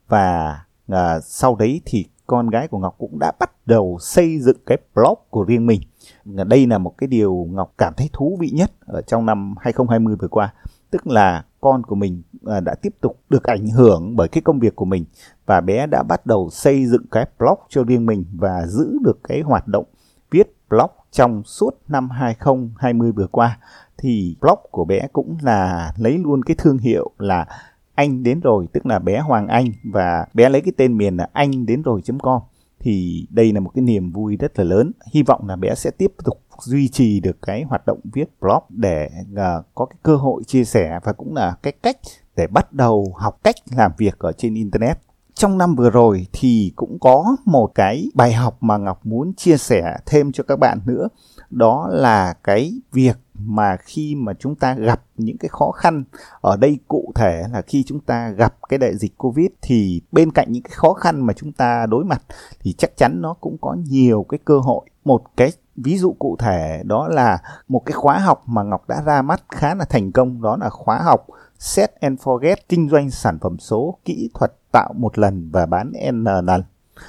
Và 0.09 0.59
à, 0.89 1.21
sau 1.21 1.57
đấy 1.57 1.81
thì 1.85 2.07
con 2.33 2.51
gái 2.51 2.69
của 2.69 2.79
Ngọc 2.79 2.95
cũng 2.99 3.19
đã 3.19 3.33
bắt 3.41 3.51
đầu 3.67 3.99
xây 4.01 4.41
dựng 4.41 4.57
cái 4.67 4.79
blog 4.95 5.19
của 5.31 5.45
riêng 5.45 5.67
mình. 5.67 5.81
Đây 6.25 6.67
là 6.67 6.79
một 6.79 6.95
cái 6.99 7.09
điều 7.09 7.47
Ngọc 7.51 7.73
cảm 7.79 7.93
thấy 7.97 8.11
thú 8.13 8.37
vị 8.41 8.51
nhất 8.53 8.71
ở 8.87 9.03
trong 9.03 9.27
năm 9.27 9.55
2020 9.61 10.17
vừa 10.21 10.29
qua. 10.29 10.55
Tức 10.91 11.07
là 11.07 11.45
con 11.61 11.83
của 11.83 11.95
mình 11.95 12.23
à, 12.47 12.61
đã 12.61 12.75
tiếp 12.83 12.95
tục 13.01 13.21
được 13.29 13.45
ảnh 13.45 13.67
hưởng 13.67 14.17
bởi 14.17 14.29
cái 14.29 14.43
công 14.43 14.59
việc 14.59 14.77
của 14.77 14.85
mình 14.85 15.05
và 15.47 15.61
bé 15.61 15.87
đã 15.87 16.03
bắt 16.03 16.27
đầu 16.27 16.51
xây 16.51 16.87
dựng 16.87 17.07
cái 17.11 17.27
blog 17.39 17.59
cho 17.69 17.85
riêng 17.85 18.07
mình 18.07 18.25
và 18.33 18.67
giữ 18.67 18.99
được 19.05 19.21
cái 19.25 19.41
hoạt 19.41 19.69
động 19.69 19.85
viết 20.31 20.57
blog 20.71 20.91
trong 21.11 21.43
suốt 21.45 21.71
năm 21.89 22.11
2020 22.11 23.13
vừa 23.13 23.27
qua 23.27 23.59
thì 23.99 24.37
blog 24.41 24.59
của 24.71 24.85
bé 24.85 25.09
cũng 25.13 25.37
là 25.43 25.93
lấy 25.97 26.19
luôn 26.19 26.43
cái 26.43 26.57
thương 26.59 26.79
hiệu 26.79 27.11
là 27.19 27.47
anh 27.95 28.23
đến 28.23 28.41
rồi 28.41 28.67
tức 28.73 28.87
là 28.87 28.99
bé 28.99 29.19
Hoàng 29.19 29.49
Anh 29.49 29.67
và 29.93 30.27
bé 30.35 30.49
lấy 30.49 30.61
cái 30.61 30.73
tên 30.77 30.97
miền 30.97 31.17
là 31.17 31.29
anh 31.33 31.67
đến 31.67 31.83
rồi.com 31.83 32.41
thì 32.81 33.27
đây 33.31 33.53
là 33.53 33.61
một 33.61 33.71
cái 33.75 33.83
niềm 33.83 34.11
vui 34.13 34.37
rất 34.37 34.59
là 34.59 34.65
lớn. 34.65 34.93
Hy 35.13 35.23
vọng 35.23 35.49
là 35.49 35.57
bé 35.57 35.75
sẽ 35.75 35.91
tiếp 35.91 36.13
tục 36.25 36.39
duy 36.61 36.89
trì 36.89 37.21
được 37.21 37.43
cái 37.43 37.63
hoạt 37.63 37.87
động 37.87 38.01
viết 38.13 38.41
blog 38.41 38.63
để 38.69 39.11
uh, 39.33 39.65
có 39.75 39.85
cái 39.85 39.99
cơ 40.03 40.17
hội 40.17 40.45
chia 40.45 40.65
sẻ 40.65 41.01
và 41.05 41.13
cũng 41.13 41.35
là 41.35 41.57
cái 41.63 41.73
cách 41.83 41.97
để 42.37 42.47
bắt 42.47 42.73
đầu 42.73 43.15
học 43.17 43.39
cách 43.45 43.57
làm 43.77 43.93
việc 43.99 44.19
ở 44.19 44.33
trên 44.33 44.55
internet. 44.55 44.99
Trong 45.35 45.59
năm 45.59 45.75
vừa 45.75 45.91
rồi 45.91 46.27
thì 46.33 46.73
cũng 46.77 46.99
có 47.01 47.37
một 47.45 47.73
cái 47.75 48.09
bài 48.15 48.33
học 48.33 48.57
mà 48.61 48.77
Ngọc 48.77 49.07
muốn 49.07 49.33
chia 49.37 49.57
sẻ 49.57 49.97
thêm 50.07 50.33
cho 50.33 50.45
các 50.45 50.59
bạn 50.59 50.79
nữa. 50.87 51.09
Đó 51.51 51.89
là 51.91 52.35
cái 52.45 52.81
việc 52.93 53.17
mà 53.47 53.77
khi 53.77 54.15
mà 54.15 54.33
chúng 54.39 54.55
ta 54.55 54.75
gặp 54.75 55.03
những 55.17 55.39
cái 55.39 55.49
khó 55.49 55.71
khăn 55.71 56.05
ở 56.41 56.57
đây 56.57 56.79
cụ 56.89 57.13
thể 57.15 57.43
là 57.53 57.63
khi 57.63 57.85
chúng 57.87 58.01
ta 58.01 58.29
gặp 58.29 58.55
cái 58.69 58.79
đại 58.79 58.97
dịch 58.97 59.19
covid 59.19 59.47
thì 59.63 60.01
bên 60.13 60.33
cạnh 60.33 60.53
những 60.53 60.63
cái 60.63 60.73
khó 60.75 60.93
khăn 60.93 61.27
mà 61.27 61.33
chúng 61.33 61.53
ta 61.53 61.87
đối 61.87 62.05
mặt 62.05 62.23
thì 62.61 62.73
chắc 62.73 62.97
chắn 62.97 63.23
nó 63.23 63.35
cũng 63.35 63.57
có 63.61 63.77
nhiều 63.89 64.27
cái 64.29 64.39
cơ 64.45 64.59
hội. 64.59 64.87
Một 65.05 65.23
cái 65.37 65.53
ví 65.77 65.99
dụ 65.99 66.13
cụ 66.19 66.37
thể 66.39 66.83
đó 66.85 67.09
là 67.09 67.39
một 67.69 67.83
cái 67.87 67.93
khóa 67.93 68.19
học 68.19 68.43
mà 68.47 68.63
ngọc 68.63 68.89
đã 68.89 69.03
ra 69.03 69.23
mắt 69.23 69.43
khá 69.49 69.75
là 69.75 69.85
thành 69.85 70.13
công, 70.13 70.43
đó 70.43 70.57
là 70.61 70.71
khóa 70.71 70.99
học 70.99 71.27
set 71.59 71.91
and 72.01 72.21
forget 72.21 72.57
kinh 72.69 72.89
doanh 72.89 73.11
sản 73.11 73.39
phẩm 73.41 73.59
số 73.59 73.99
kỹ 74.05 74.31
thuật 74.35 74.53
tạo 74.73 74.93
một 74.97 75.19
lần 75.19 75.51
và 75.53 75.67
bán 75.67 75.93
n 76.13 76.25
lần. 76.25 76.63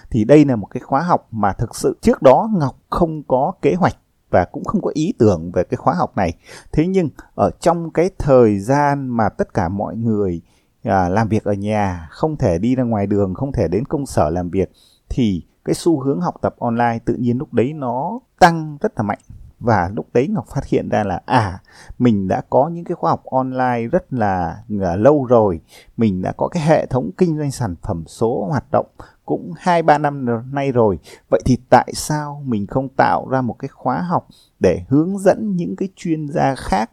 Thì 0.09 0.25
đây 0.25 0.45
là 0.45 0.55
một 0.55 0.67
cái 0.71 0.81
khóa 0.81 1.01
học 1.01 1.27
mà 1.31 1.53
thực 1.53 1.75
sự 1.75 1.97
trước 2.01 2.21
đó 2.21 2.49
ngọc 2.53 2.75
không 2.89 3.23
có 3.23 3.53
kế 3.61 3.73
hoạch 3.73 3.95
và 4.33 4.45
cũng 4.45 4.63
không 4.63 4.81
có 4.81 4.91
ý 4.93 5.13
tưởng 5.19 5.51
về 5.51 5.63
cái 5.63 5.77
khóa 5.77 5.93
học 5.93 6.17
này. 6.17 6.33
Thế 6.71 6.87
nhưng 6.87 7.09
ở 7.35 7.49
trong 7.59 7.91
cái 7.91 8.09
thời 8.19 8.59
gian 8.59 9.07
mà 9.07 9.29
tất 9.29 9.53
cả 9.53 9.69
mọi 9.69 9.95
người 9.95 10.41
à, 10.83 11.09
làm 11.09 11.27
việc 11.27 11.43
ở 11.43 11.53
nhà 11.53 12.07
không 12.11 12.37
thể 12.37 12.57
đi 12.57 12.75
ra 12.75 12.83
ngoài 12.83 13.07
đường 13.07 13.33
không 13.33 13.51
thể 13.51 13.67
đến 13.67 13.85
công 13.85 14.05
sở 14.05 14.29
làm 14.29 14.49
việc 14.49 14.71
thì 15.09 15.43
cái 15.65 15.73
xu 15.73 15.99
hướng 15.99 16.21
học 16.21 16.35
tập 16.41 16.55
online 16.59 16.99
tự 17.05 17.15
nhiên 17.15 17.37
lúc 17.37 17.53
đấy 17.53 17.73
nó 17.73 18.19
tăng 18.39 18.77
rất 18.81 18.93
là 18.95 19.03
mạnh 19.03 19.19
và 19.63 19.89
lúc 19.93 20.05
đấy 20.13 20.27
ngọc 20.27 20.45
phát 20.55 20.65
hiện 20.65 20.89
ra 20.89 21.03
là 21.03 21.21
à 21.25 21.59
mình 21.99 22.27
đã 22.27 22.41
có 22.49 22.67
những 22.67 22.83
cái 22.85 22.95
khóa 22.95 23.11
học 23.11 23.23
online 23.25 23.87
rất 23.91 24.13
là, 24.13 24.63
à, 24.81 24.95
lâu 24.95 25.25
rồi. 25.25 25.59
Mình 25.97 26.21
đã 26.21 26.31
có 26.37 26.47
cái 26.47 26.63
hệ 26.63 26.85
thống 26.85 27.09
kinh 27.17 27.37
doanh 27.37 27.51
sản 27.51 27.75
phẩm 27.81 28.03
số 28.07 28.45
hoạt 28.49 28.65
động 28.71 28.87
cũng 29.25 29.51
hai 29.57 29.83
ba 29.83 29.97
năm 29.97 30.25
nay 30.51 30.71
rồi. 30.71 30.99
Vậy 31.31 31.41
thì 31.45 31.57
tại 31.69 31.91
sao 31.95 32.43
mình 32.45 32.67
không 32.67 32.89
tạo 32.89 33.27
ra 33.29 33.41
một 33.41 33.55
cái 33.59 33.67
khóa 33.67 34.01
học 34.01 34.27
để 34.59 34.81
hướng 34.89 35.17
dẫn 35.17 35.55
những 35.55 35.75
cái 35.75 35.89
chuyên 35.95 36.27
gia 36.27 36.55
khác 36.55 36.91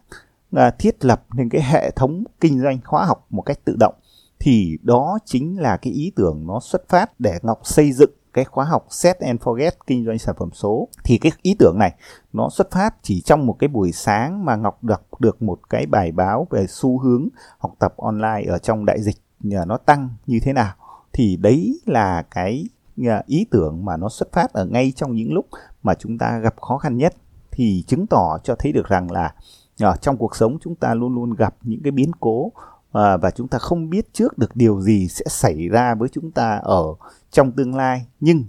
à, 0.51 0.71
thiết 0.79 1.05
lập 1.05 1.23
nên 1.35 1.49
cái 1.49 1.61
hệ 1.61 1.91
thống 1.91 2.23
kinh 2.39 2.61
doanh 2.61 2.79
khóa 2.85 3.05
học 3.05 3.25
một 3.29 3.41
cách 3.41 3.59
tự 3.65 3.75
động? 3.79 3.95
Thì 4.39 4.77
đó 4.81 5.19
chính 5.25 5.59
là 5.59 5.77
cái 5.77 5.93
ý 5.93 6.11
tưởng 6.15 6.47
nó 6.47 6.59
xuất 6.59 6.89
phát 6.89 7.19
để 7.19 7.39
Ngọc 7.41 7.59
xây 7.63 7.91
dựng 7.91 8.11
cái 8.33 8.45
khóa 8.45 8.65
học 8.65 8.85
Set 8.89 9.19
and 9.19 9.41
Forget 9.41 9.71
kinh 9.87 10.05
doanh 10.05 10.19
sản 10.19 10.35
phẩm 10.39 10.49
số, 10.53 10.87
thì 11.03 11.17
cái 11.17 11.31
ý 11.41 11.55
tưởng 11.59 11.77
này 11.79 11.93
nó 12.33 12.49
xuất 12.49 12.71
phát 12.71 12.95
chỉ 13.01 13.21
trong 13.21 13.45
một 13.45 13.55
cái 13.59 13.67
buổi 13.67 13.91
sáng 13.91 14.45
mà 14.45 14.55
Ngọc 14.55 14.83
đọc 14.83 15.07
được 15.19 15.41
một 15.41 15.59
cái 15.69 15.85
bài 15.85 16.11
báo 16.11 16.47
về 16.49 16.65
xu 16.69 16.99
hướng 16.99 17.27
học 17.59 17.71
tập 17.79 17.93
online 17.97 18.43
ở 18.47 18.57
trong 18.57 18.85
đại 18.85 19.01
dịch 19.01 19.17
nó 19.41 19.77
tăng 19.77 20.09
như 20.25 20.39
thế 20.43 20.53
nào. 20.53 20.73
Thì 21.13 21.37
đấy 21.37 21.79
là 21.85 22.23
cái 22.31 22.65
à, 23.07 23.23
ý 23.25 23.45
tưởng 23.51 23.85
mà 23.85 23.97
nó 23.97 24.09
xuất 24.09 24.31
phát 24.31 24.53
ở 24.53 24.65
ngay 24.65 24.93
trong 24.95 25.15
những 25.15 25.33
lúc 25.33 25.47
mà 25.83 25.93
chúng 25.93 26.17
ta 26.17 26.39
gặp 26.39 26.61
khó 26.61 26.77
khăn 26.77 26.97
nhất. 26.97 27.13
Thì 27.51 27.83
chứng 27.87 28.07
tỏ 28.07 28.37
cho 28.43 28.55
thấy 28.59 28.71
được 28.71 28.87
rằng 28.87 29.11
là 29.11 29.33
ở 29.81 29.95
trong 30.01 30.17
cuộc 30.17 30.35
sống 30.35 30.57
chúng 30.61 30.75
ta 30.75 30.93
luôn 30.93 31.15
luôn 31.15 31.33
gặp 31.33 31.55
những 31.61 31.81
cái 31.83 31.91
biến 31.91 32.11
cố 32.19 32.51
à, 32.91 33.17
và 33.17 33.31
chúng 33.31 33.47
ta 33.47 33.57
không 33.57 33.89
biết 33.89 34.13
trước 34.13 34.37
được 34.37 34.55
điều 34.55 34.81
gì 34.81 35.07
sẽ 35.07 35.25
xảy 35.29 35.69
ra 35.69 35.95
với 35.95 36.09
chúng 36.09 36.31
ta 36.31 36.59
ở 36.63 36.83
trong 37.31 37.51
tương 37.51 37.75
lai. 37.75 38.05
Nhưng 38.19 38.45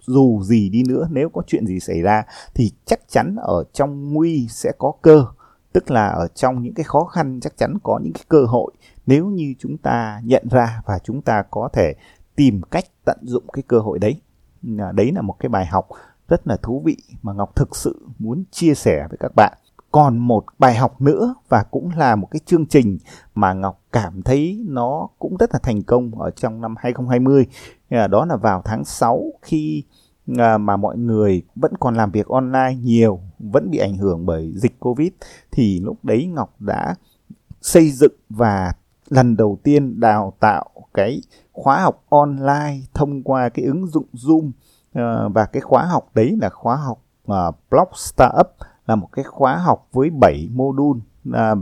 dù 0.00 0.42
gì 0.42 0.68
đi 0.68 0.82
nữa 0.88 1.08
nếu 1.10 1.28
có 1.28 1.42
chuyện 1.46 1.66
gì 1.66 1.80
xảy 1.80 2.02
ra 2.02 2.22
thì 2.54 2.72
chắc 2.84 3.00
chắn 3.08 3.36
ở 3.36 3.64
trong 3.72 4.12
nguy 4.12 4.48
sẽ 4.48 4.72
có 4.78 4.92
cơ. 5.02 5.26
Tức 5.72 5.90
là 5.90 6.06
ở 6.06 6.28
trong 6.34 6.62
những 6.62 6.74
cái 6.74 6.84
khó 6.84 7.04
khăn 7.04 7.40
chắc 7.42 7.56
chắn 7.56 7.74
có 7.82 8.00
những 8.02 8.12
cái 8.12 8.24
cơ 8.28 8.44
hội. 8.44 8.72
Nếu 9.06 9.26
như 9.26 9.54
chúng 9.58 9.78
ta 9.78 10.20
nhận 10.24 10.48
ra 10.50 10.82
và 10.86 10.98
chúng 10.98 11.22
ta 11.22 11.42
có 11.50 11.68
thể 11.72 11.94
tìm 12.36 12.62
cách 12.70 12.84
tận 13.04 13.18
dụng 13.22 13.44
cái 13.52 13.62
cơ 13.68 13.78
hội 13.78 13.98
đấy. 13.98 14.20
À, 14.78 14.92
đấy 14.92 15.12
là 15.14 15.22
một 15.22 15.36
cái 15.38 15.48
bài 15.48 15.66
học 15.66 15.88
rất 16.28 16.46
là 16.46 16.56
thú 16.56 16.82
vị 16.84 16.96
mà 17.22 17.32
ngọc 17.32 17.56
thực 17.56 17.76
sự 17.76 18.06
muốn 18.18 18.44
chia 18.50 18.74
sẻ 18.74 19.06
với 19.10 19.18
các 19.20 19.32
bạn 19.36 19.58
còn 19.92 20.18
một 20.18 20.44
bài 20.58 20.74
học 20.74 21.00
nữa 21.00 21.34
và 21.48 21.62
cũng 21.62 21.90
là 21.96 22.16
một 22.16 22.28
cái 22.30 22.40
chương 22.46 22.66
trình 22.66 22.98
mà 23.34 23.52
Ngọc 23.52 23.80
cảm 23.92 24.22
thấy 24.22 24.64
nó 24.68 25.08
cũng 25.18 25.36
rất 25.36 25.50
là 25.52 25.58
thành 25.62 25.82
công 25.82 26.20
ở 26.20 26.30
trong 26.30 26.60
năm 26.60 26.74
2020 26.78 27.46
đó 28.10 28.24
là 28.24 28.36
vào 28.36 28.62
tháng 28.64 28.84
6 28.84 29.32
khi 29.42 29.84
à, 30.38 30.58
mà 30.58 30.76
mọi 30.76 30.96
người 30.96 31.42
vẫn 31.56 31.72
còn 31.80 31.94
làm 31.94 32.10
việc 32.10 32.26
online 32.26 32.74
nhiều, 32.82 33.20
vẫn 33.38 33.70
bị 33.70 33.78
ảnh 33.78 33.96
hưởng 33.96 34.26
bởi 34.26 34.52
dịch 34.54 34.80
Covid, 34.80 35.10
thì 35.50 35.80
lúc 35.80 35.96
đấy 36.02 36.26
Ngọc 36.26 36.54
đã 36.60 36.94
xây 37.60 37.90
dựng 37.90 38.12
và 38.28 38.72
lần 39.08 39.36
đầu 39.36 39.58
tiên 39.62 40.00
đào 40.00 40.32
tạo 40.40 40.70
cái 40.94 41.20
khóa 41.52 41.80
học 41.80 42.04
online 42.08 42.78
thông 42.94 43.22
qua 43.22 43.48
cái 43.48 43.64
ứng 43.64 43.86
dụng 43.86 44.06
Zoom. 44.12 44.50
À, 44.92 45.28
và 45.34 45.46
cái 45.46 45.60
khóa 45.60 45.84
học 45.84 46.10
đấy 46.14 46.38
là 46.40 46.48
khóa 46.48 46.76
học 46.76 47.02
à, 47.26 47.50
blog 47.70 47.88
startup 47.94 48.46
là 48.90 48.96
một 48.96 49.08
cái 49.12 49.24
khóa 49.24 49.56
học 49.56 49.88
với 49.92 50.10
7 50.10 50.48
module 50.52 50.76
đun 50.76 51.00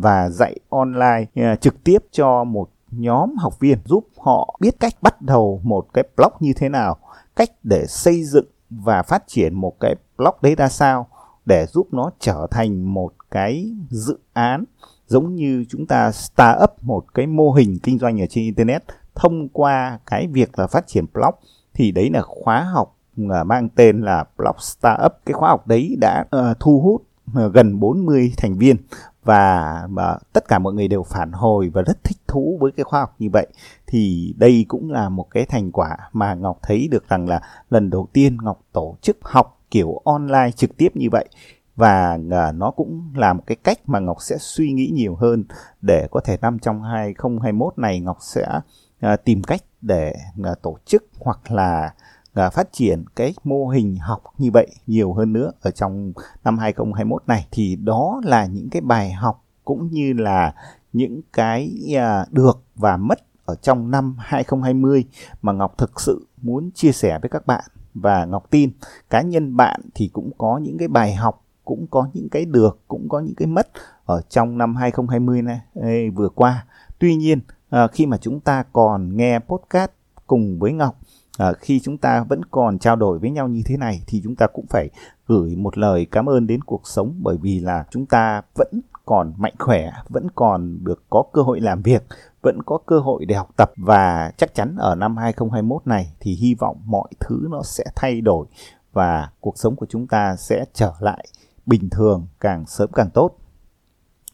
và 0.00 0.30
dạy 0.30 0.56
online 0.70 1.24
à, 1.34 1.56
trực 1.56 1.84
tiếp 1.84 1.98
cho 2.10 2.44
một 2.44 2.70
nhóm 2.90 3.36
học 3.36 3.60
viên 3.60 3.78
giúp 3.84 4.06
họ 4.18 4.56
biết 4.60 4.80
cách 4.80 4.94
bắt 5.02 5.22
đầu 5.22 5.60
một 5.62 5.86
cái 5.94 6.04
blog 6.16 6.32
như 6.40 6.52
thế 6.56 6.68
nào, 6.68 6.96
cách 7.36 7.50
để 7.62 7.86
xây 7.86 8.24
dựng 8.24 8.46
và 8.70 9.02
phát 9.02 9.24
triển 9.26 9.54
một 9.54 9.80
cái 9.80 9.94
blog 10.18 10.34
đấy 10.42 10.54
ra 10.54 10.68
sao 10.68 11.06
để 11.44 11.66
giúp 11.66 11.88
nó 11.92 12.10
trở 12.18 12.46
thành 12.50 12.94
một 12.94 13.12
cái 13.30 13.72
dự 13.90 14.18
án 14.32 14.64
giống 15.06 15.34
như 15.34 15.64
chúng 15.68 15.86
ta 15.86 16.12
start 16.12 16.58
up 16.62 16.70
một 16.82 17.14
cái 17.14 17.26
mô 17.26 17.52
hình 17.52 17.78
kinh 17.82 17.98
doanh 17.98 18.20
ở 18.20 18.26
trên 18.30 18.44
internet. 18.44 18.84
Thông 19.14 19.48
qua 19.48 19.98
cái 20.06 20.26
việc 20.26 20.58
là 20.58 20.66
phát 20.66 20.86
triển 20.86 21.04
blog 21.14 21.34
thì 21.74 21.92
đấy 21.92 22.10
là 22.12 22.22
khóa 22.22 22.60
học 22.60 22.96
à, 23.30 23.44
mang 23.44 23.68
tên 23.68 24.00
là 24.00 24.24
blog 24.38 24.56
startup. 24.58 25.12
Cái 25.26 25.32
khóa 25.32 25.48
học 25.48 25.66
đấy 25.66 25.96
đã 26.00 26.24
uh, 26.36 26.60
thu 26.60 26.80
hút 26.80 27.07
Ờ, 27.34 27.48
gần 27.48 27.80
40 27.80 28.32
thành 28.36 28.58
viên 28.58 28.76
và 29.24 29.82
mà 29.90 30.14
tất 30.32 30.48
cả 30.48 30.58
mọi 30.58 30.74
người 30.74 30.88
đều 30.88 31.02
phản 31.02 31.32
hồi 31.32 31.68
và 31.68 31.82
rất 31.82 32.04
thích 32.04 32.16
thú 32.28 32.58
với 32.60 32.72
cái 32.72 32.84
khoa 32.84 33.00
học 33.00 33.14
như 33.18 33.28
vậy. 33.32 33.46
Thì 33.86 34.34
đây 34.38 34.64
cũng 34.68 34.90
là 34.90 35.08
một 35.08 35.26
cái 35.30 35.46
thành 35.46 35.72
quả 35.72 35.96
mà 36.12 36.34
Ngọc 36.34 36.58
thấy 36.62 36.88
được 36.90 37.08
rằng 37.08 37.28
là 37.28 37.40
lần 37.70 37.90
đầu 37.90 38.08
tiên 38.12 38.36
Ngọc 38.42 38.60
tổ 38.72 38.96
chức 39.02 39.18
học 39.22 39.60
kiểu 39.70 40.00
online 40.04 40.50
trực 40.56 40.76
tiếp 40.76 40.88
như 40.94 41.08
vậy. 41.12 41.28
Và 41.76 42.18
ờ, 42.30 42.52
nó 42.52 42.70
cũng 42.70 43.12
là 43.14 43.32
một 43.32 43.42
cái 43.46 43.56
cách 43.64 43.78
mà 43.86 43.98
Ngọc 43.98 44.16
sẽ 44.20 44.36
suy 44.38 44.72
nghĩ 44.72 44.90
nhiều 44.94 45.14
hơn 45.14 45.44
để 45.80 46.08
có 46.10 46.20
thể 46.20 46.36
năm 46.40 46.58
trong 46.58 46.82
2021 46.82 47.78
này 47.78 48.00
Ngọc 48.00 48.18
sẽ 48.20 48.60
ờ, 49.00 49.16
tìm 49.16 49.42
cách 49.42 49.60
để 49.80 50.14
tổ 50.62 50.78
chức 50.84 51.04
hoặc 51.18 51.50
là 51.50 51.92
và 52.38 52.50
phát 52.50 52.72
triển 52.72 53.04
cái 53.16 53.34
mô 53.44 53.68
hình 53.68 53.96
học 53.96 54.22
như 54.38 54.50
vậy 54.50 54.66
nhiều 54.86 55.12
hơn 55.12 55.32
nữa 55.32 55.52
ở 55.60 55.70
trong 55.70 56.12
năm 56.44 56.58
2021 56.58 57.22
này 57.26 57.46
thì 57.50 57.76
đó 57.76 58.20
là 58.24 58.46
những 58.46 58.68
cái 58.70 58.80
bài 58.80 59.12
học 59.12 59.44
cũng 59.64 59.88
như 59.90 60.12
là 60.12 60.54
những 60.92 61.20
cái 61.32 61.72
à, 61.96 62.26
được 62.30 62.62
và 62.76 62.96
mất 62.96 63.18
ở 63.44 63.54
trong 63.54 63.90
năm 63.90 64.16
2020 64.18 65.04
mà 65.42 65.52
Ngọc 65.52 65.78
thực 65.78 66.00
sự 66.00 66.26
muốn 66.42 66.70
chia 66.74 66.92
sẻ 66.92 67.18
với 67.22 67.28
các 67.28 67.46
bạn 67.46 67.64
và 67.94 68.24
Ngọc 68.24 68.50
tin 68.50 68.70
cá 69.10 69.22
nhân 69.22 69.56
bạn 69.56 69.80
thì 69.94 70.10
cũng 70.12 70.30
có 70.38 70.58
những 70.62 70.78
cái 70.78 70.88
bài 70.88 71.14
học 71.14 71.44
cũng 71.64 71.86
có 71.90 72.08
những 72.12 72.28
cái 72.28 72.44
được 72.44 72.78
cũng 72.88 73.08
có 73.08 73.20
những 73.20 73.34
cái 73.34 73.46
mất 73.46 73.68
ở 74.04 74.22
trong 74.28 74.58
năm 74.58 74.76
2020 74.76 75.42
này 75.42 76.10
vừa 76.10 76.28
qua. 76.28 76.66
Tuy 76.98 77.16
nhiên 77.16 77.40
à, 77.70 77.86
khi 77.86 78.06
mà 78.06 78.16
chúng 78.16 78.40
ta 78.40 78.64
còn 78.72 79.16
nghe 79.16 79.38
podcast 79.38 79.90
cùng 80.26 80.58
với 80.58 80.72
Ngọc 80.72 81.00
à, 81.38 81.52
khi 81.52 81.80
chúng 81.80 81.98
ta 81.98 82.24
vẫn 82.28 82.44
còn 82.44 82.78
trao 82.78 82.96
đổi 82.96 83.18
với 83.18 83.30
nhau 83.30 83.48
như 83.48 83.62
thế 83.66 83.76
này 83.76 84.02
thì 84.06 84.20
chúng 84.24 84.36
ta 84.36 84.46
cũng 84.46 84.66
phải 84.66 84.90
gửi 85.26 85.56
một 85.56 85.78
lời 85.78 86.06
cảm 86.10 86.28
ơn 86.28 86.46
đến 86.46 86.62
cuộc 86.62 86.82
sống 86.84 87.14
bởi 87.22 87.36
vì 87.42 87.60
là 87.60 87.84
chúng 87.90 88.06
ta 88.06 88.42
vẫn 88.54 88.80
còn 89.04 89.32
mạnh 89.36 89.54
khỏe, 89.58 89.92
vẫn 90.08 90.26
còn 90.34 90.78
được 90.84 91.02
có 91.10 91.24
cơ 91.32 91.42
hội 91.42 91.60
làm 91.60 91.82
việc, 91.82 92.02
vẫn 92.42 92.62
có 92.66 92.78
cơ 92.86 92.98
hội 92.98 93.24
để 93.24 93.34
học 93.34 93.48
tập 93.56 93.72
và 93.76 94.32
chắc 94.36 94.54
chắn 94.54 94.76
ở 94.78 94.94
năm 94.94 95.16
2021 95.16 95.86
này 95.86 96.12
thì 96.20 96.34
hy 96.34 96.54
vọng 96.54 96.76
mọi 96.84 97.08
thứ 97.20 97.48
nó 97.50 97.62
sẽ 97.62 97.84
thay 97.96 98.20
đổi 98.20 98.46
và 98.92 99.30
cuộc 99.40 99.58
sống 99.58 99.76
của 99.76 99.86
chúng 99.88 100.06
ta 100.06 100.36
sẽ 100.36 100.64
trở 100.72 100.92
lại 101.00 101.26
bình 101.66 101.90
thường 101.90 102.26
càng 102.40 102.66
sớm 102.66 102.90
càng 102.94 103.10
tốt. 103.10 103.36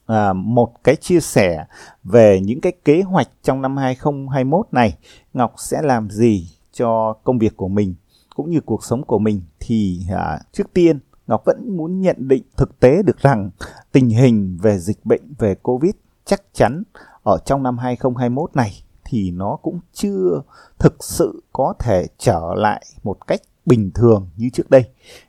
À, 0.06 0.32
một 0.32 0.84
cái 0.84 0.96
chia 0.96 1.20
sẻ 1.20 1.64
về 2.04 2.40
những 2.40 2.61
cái 2.61 2.73
kế 2.84 3.02
hoạch 3.02 3.28
trong 3.42 3.62
năm 3.62 3.76
2021 3.76 4.66
này 4.73 4.96
Ngọc 5.32 5.54
sẽ 5.56 5.82
làm 5.82 6.11
gì 6.11 6.49
cho 6.74 7.12
công 7.24 7.38
việc 7.38 7.56
của 7.56 7.68
mình 7.68 7.94
cũng 8.36 8.50
như 8.50 8.60
cuộc 8.60 8.84
sống 8.84 9.04
của 9.04 9.18
mình 9.18 9.40
thì 9.60 10.00
à, 10.10 10.38
trước 10.52 10.72
tiên 10.72 10.98
Ngọc 11.26 11.42
vẫn 11.46 11.76
muốn 11.76 12.00
nhận 12.00 12.28
định 12.28 12.42
thực 12.56 12.80
tế 12.80 13.02
được 13.02 13.18
rằng 13.18 13.50
tình 13.92 14.08
hình 14.08 14.58
về 14.62 14.78
dịch 14.78 14.98
bệnh 15.04 15.22
về 15.38 15.54
Covid 15.54 15.92
chắc 16.24 16.42
chắn 16.52 16.82
ở 17.22 17.38
trong 17.44 17.62
năm 17.62 17.78
2021 17.78 18.56
này 18.56 18.72
thì 19.04 19.30
nó 19.30 19.56
cũng 19.62 19.80
chưa 19.92 20.42
thực 20.78 21.04
sự 21.04 21.42
có 21.52 21.74
thể 21.78 22.06
trở 22.18 22.40
lại 22.56 22.84
một 23.02 23.26
cách 23.26 23.40
bình 23.66 23.90
thường 23.94 24.28
như 24.36 24.50
trước 24.52 24.70
đây. 24.70 24.84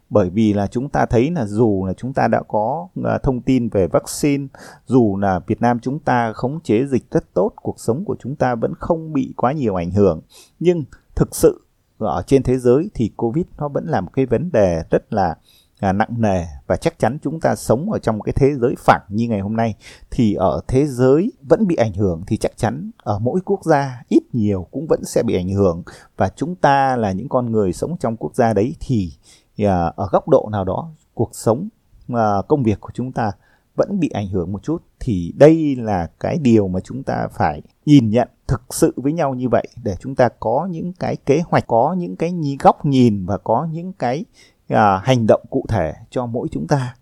Bởi 0.10 0.30
vì 0.30 0.54
là 0.54 0.68
chúng 0.68 0.90
ta 0.90 1.06
thấy 1.06 1.32
là 1.32 1.46
dù 1.46 1.86
là 1.88 1.94
chúng 1.94 2.14
ta 2.14 2.28
đã 2.28 2.42
có 2.48 2.88
à, 3.04 3.18
thông 3.24 3.42
tin 3.42 3.70
về 3.70 3.88
vaccine, 3.88 4.48
dù 4.86 5.18
là 5.18 5.40
Việt 5.48 5.62
Nam 5.62 5.80
chúng 5.80 6.00
ta 6.00 6.34
khống 6.34 6.60
chế 6.64 6.86
dịch 6.86 7.12
rất 7.12 7.34
tốt, 7.34 7.52
cuộc 7.56 7.80
sống 7.80 8.06
của 8.06 8.16
chúng 8.20 8.36
ta 8.36 8.56
vẫn 8.56 8.74
không 8.80 9.14
bị 9.14 9.34
quá 9.38 9.52
nhiều 9.52 9.76
ảnh 9.76 9.92
hưởng. 9.92 10.22
Nhưng 10.60 10.84
thực 11.16 11.36
sự 11.36 11.62
ở 11.98 12.24
trên 12.28 12.44
thế 12.44 12.58
giới 12.58 12.90
thì 12.94 13.12
covid 13.18 13.46
nó 13.58 13.68
vẫn 13.68 13.86
là 13.88 14.02
một 14.02 14.10
cái 14.14 14.26
vấn 14.26 14.52
đề 14.52 14.84
rất 14.92 15.14
là 15.14 15.36
à, 15.80 15.94
nặng 15.94 16.10
nề 16.18 16.46
và 16.68 16.76
chắc 16.76 17.00
chắn 17.00 17.18
chúng 17.24 17.40
ta 17.40 17.56
sống 17.56 17.92
ở 17.92 18.00
trong 18.00 18.18
một 18.18 18.24
cái 18.24 18.34
thế 18.34 18.56
giới 18.62 18.76
phẳng 18.78 19.02
như 19.10 19.28
ngày 19.28 19.40
hôm 19.40 19.56
nay. 19.56 19.76
Thì 20.12 20.34
ở 20.34 20.62
thế 20.68 20.88
giới 20.88 21.32
vẫn 21.42 21.68
bị 21.68 21.76
ảnh 21.76 21.94
hưởng 21.94 22.24
thì 22.28 22.38
chắc 22.38 22.58
chắn 22.58 22.92
ở 22.98 23.20
mỗi 23.20 23.40
quốc 23.46 23.66
gia 23.66 24.04
ít 24.10 24.24
nhiều 24.34 24.68
cũng 24.72 24.88
vẫn 24.88 25.06
sẽ 25.06 25.24
bị 25.24 25.36
ảnh 25.36 25.50
hưởng. 25.50 25.84
Và 26.18 26.30
chúng 26.36 26.56
ta 26.56 26.96
là 26.96 27.12
những 27.12 27.30
con 27.30 27.52
người 27.52 27.74
sống 27.74 27.98
trong 28.00 28.18
quốc 28.18 28.36
gia 28.36 28.54
đấy 28.54 28.76
thì 28.80 29.12
à, 29.58 29.94
ở 29.96 30.08
góc 30.12 30.30
độ 30.30 30.50
nào 30.52 30.64
đó 30.64 30.92
cuộc 31.14 31.30
sống 31.34 31.70
à, 32.08 32.42
công 32.48 32.64
việc 32.64 32.82
của 32.82 32.92
chúng 32.94 33.12
ta 33.12 33.32
vẫn 33.76 34.00
bị 34.00 34.10
ảnh 34.10 34.28
hưởng 34.28 34.52
một 34.52 34.64
chút 34.64 34.84
thì 35.00 35.34
đây 35.38 35.76
là 35.76 36.10
cái 36.20 36.38
điều 36.38 36.68
mà 36.68 36.80
chúng 36.80 37.04
ta 37.04 37.28
phải 37.32 37.62
nhìn 37.86 38.10
nhận 38.10 38.28
thực 38.48 38.62
sự 38.74 38.94
với 38.96 39.14
nhau 39.14 39.34
như 39.34 39.50
vậy 39.50 39.68
để 39.84 39.96
chúng 40.00 40.16
ta 40.16 40.30
có 40.40 40.68
những 40.72 40.94
cái 40.94 41.16
kế 41.16 41.42
hoạch 41.48 41.68
có 41.68 41.96
những 41.98 42.16
cái 42.16 42.34
góc 42.60 42.86
nhìn 42.86 43.26
và 43.26 43.38
có 43.38 43.68
những 43.72 43.94
cái 43.94 44.26
à, 44.68 45.02
hành 45.04 45.28
động 45.28 45.42
cụ 45.50 45.66
thể 45.70 45.94
cho 46.10 46.26
mỗi 46.26 46.48
chúng 46.52 46.68
ta 46.68 46.96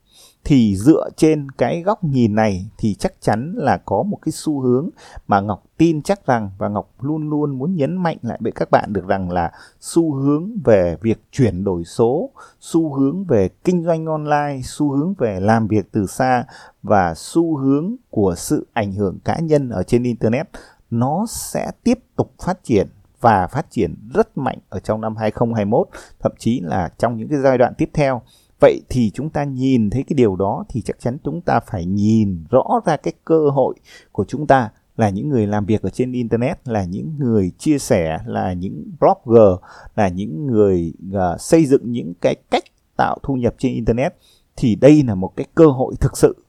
thì 0.46 0.76
dựa 0.76 1.10
trên 1.16 1.52
cái 1.52 1.82
góc 1.82 2.04
nhìn 2.04 2.36
này 2.36 2.70
thì 2.78 2.96
chắc 2.96 3.14
chắn 3.22 3.54
là 3.58 3.78
có 3.78 4.04
một 4.04 4.18
cái 4.22 4.32
xu 4.32 4.62
hướng 4.62 4.90
mà 5.28 5.40
Ngọc 5.40 5.64
tin 5.78 6.02
chắc 6.02 6.26
rằng 6.26 6.50
và 6.58 6.68
Ngọc 6.68 6.90
luôn 7.00 7.30
luôn 7.30 7.58
muốn 7.58 7.76
nhấn 7.76 7.98
mạnh 7.98 8.18
lại 8.22 8.38
với 8.42 8.52
các 8.52 8.72
bạn 8.72 8.94
được 8.94 9.08
rằng 9.08 9.32
là 9.32 9.52
xu 9.80 10.14
hướng 10.14 10.50
về 10.64 10.98
việc 11.02 11.24
chuyển 11.32 11.64
đổi 11.64 11.84
số, 11.84 12.30
xu 12.60 12.94
hướng 12.94 13.26
về 13.26 13.50
kinh 13.64 13.86
doanh 13.86 14.06
online, 14.06 14.62
xu 14.64 14.92
hướng 14.92 15.14
về 15.14 15.40
làm 15.40 15.68
việc 15.68 15.92
từ 15.92 16.06
xa 16.06 16.46
và 16.84 17.14
xu 17.16 17.58
hướng 17.58 17.96
của 18.10 18.36
sự 18.38 18.68
ảnh 18.74 18.94
hưởng 18.94 19.20
cá 19.26 19.40
nhân 19.40 19.70
ở 19.70 19.84
trên 19.84 20.04
internet 20.04 20.48
nó 20.90 21.26
sẽ 21.30 21.72
tiếp 21.84 22.00
tục 22.16 22.34
phát 22.46 22.64
triển 22.64 22.88
và 23.22 23.48
phát 23.48 23.72
triển 23.72 23.96
rất 24.14 24.38
mạnh 24.38 24.58
ở 24.70 24.80
trong 24.80 25.02
năm 25.02 25.16
2021, 25.16 25.88
thậm 26.20 26.32
chí 26.38 26.60
là 26.60 26.90
trong 26.98 27.18
những 27.18 27.30
cái 27.30 27.40
giai 27.40 27.58
đoạn 27.58 27.74
tiếp 27.78 27.90
theo. 27.94 28.22
Vậy 28.64 28.82
thì 28.90 29.12
chúng 29.14 29.30
ta 29.30 29.44
nhìn 29.44 29.90
thấy 29.90 30.04
cái 30.04 30.16
điều 30.16 30.36
đó 30.36 30.66
thì 30.70 30.82
chắc 30.82 31.00
chắn 31.00 31.18
chúng 31.24 31.42
ta 31.42 31.60
phải 31.60 31.86
nhìn 31.86 32.44
rõ 32.50 32.64
ra 32.86 32.98
cái 32.98 33.14
cơ 33.26 33.50
hội 33.50 33.76
của 34.12 34.26
chúng 34.28 34.48
ta 34.48 34.70
là 34.98 35.10
những 35.10 35.30
người 35.30 35.48
làm 35.48 35.66
việc 35.66 35.82
ở 35.82 35.90
trên 35.90 36.12
internet 36.12 36.68
là 36.68 36.86
những 36.86 37.16
người 37.20 37.52
chia 37.58 37.78
sẻ 37.78 38.20
là 38.26 38.54
những 38.54 38.92
blogger 39.00 39.60
là 39.96 40.08
những 40.08 40.48
người 40.48 40.94
uh, 41.10 41.42
xây 41.42 41.66
dựng 41.66 41.92
những 41.92 42.14
cái 42.22 42.36
cách 42.52 42.64
tạo 42.98 43.18
thu 43.24 43.36
nhập 43.36 43.56
trên 43.58 43.74
internet 43.74 44.14
thì 44.56 44.76
đây 44.76 45.04
là 45.04 45.16
một 45.16 45.34
cái 45.36 45.46
cơ 45.56 45.66
hội 45.66 45.96
thực 46.00 46.18
sự. 46.18 46.46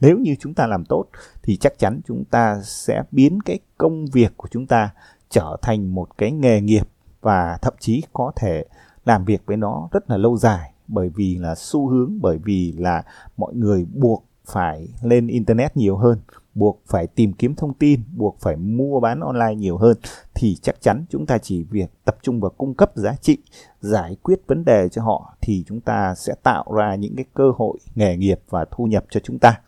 Nếu 0.00 0.18
như 0.18 0.34
chúng 0.40 0.54
ta 0.54 0.66
làm 0.66 0.84
tốt 0.84 1.04
thì 1.42 1.56
chắc 1.56 1.78
chắn 1.78 2.00
chúng 2.06 2.24
ta 2.24 2.60
sẽ 2.64 3.02
biến 3.10 3.40
cái 3.40 3.58
công 3.78 4.06
việc 4.06 4.36
của 4.36 4.48
chúng 4.50 4.66
ta 4.66 4.90
trở 5.30 5.56
thành 5.62 5.94
một 5.94 6.18
cái 6.18 6.32
nghề 6.32 6.60
nghiệp 6.60 6.88
và 7.20 7.58
thậm 7.62 7.74
chí 7.80 8.02
có 8.12 8.32
thể 8.36 8.64
làm 9.04 9.24
việc 9.24 9.42
với 9.46 9.56
nó 9.56 9.88
rất 9.92 10.10
là 10.10 10.16
lâu 10.16 10.36
dài 10.36 10.71
bởi 10.88 11.08
vì 11.08 11.38
là 11.38 11.54
xu 11.54 11.88
hướng, 11.88 12.18
bởi 12.20 12.38
vì 12.38 12.72
là 12.72 13.02
mọi 13.36 13.54
người 13.54 13.86
buộc 13.94 14.24
phải 14.44 14.88
lên 15.02 15.26
internet 15.26 15.76
nhiều 15.76 15.96
hơn, 15.96 16.18
buộc 16.54 16.80
phải 16.86 17.06
tìm 17.06 17.32
kiếm 17.32 17.54
thông 17.54 17.74
tin, 17.74 18.00
buộc 18.16 18.36
phải 18.40 18.56
mua 18.56 19.00
bán 19.00 19.20
online 19.20 19.54
nhiều 19.54 19.76
hơn, 19.76 19.96
thì 20.34 20.56
chắc 20.62 20.80
chắn 20.80 21.04
chúng 21.10 21.26
ta 21.26 21.38
chỉ 21.38 21.62
việc 21.62 21.90
tập 22.04 22.16
trung 22.22 22.40
vào 22.40 22.50
cung 22.50 22.74
cấp 22.74 22.92
giá 22.94 23.14
trị, 23.20 23.38
giải 23.80 24.16
quyết 24.22 24.40
vấn 24.46 24.64
đề 24.64 24.88
cho 24.88 25.02
họ 25.02 25.36
thì 25.40 25.64
chúng 25.66 25.80
ta 25.80 26.14
sẽ 26.14 26.34
tạo 26.42 26.64
ra 26.76 26.94
những 26.94 27.16
cái 27.16 27.24
cơ 27.34 27.52
hội 27.56 27.78
nghề 27.94 28.16
nghiệp 28.16 28.40
và 28.48 28.64
thu 28.70 28.84
nhập 28.84 29.04
cho 29.10 29.20
chúng 29.24 29.38
ta. 29.38 29.60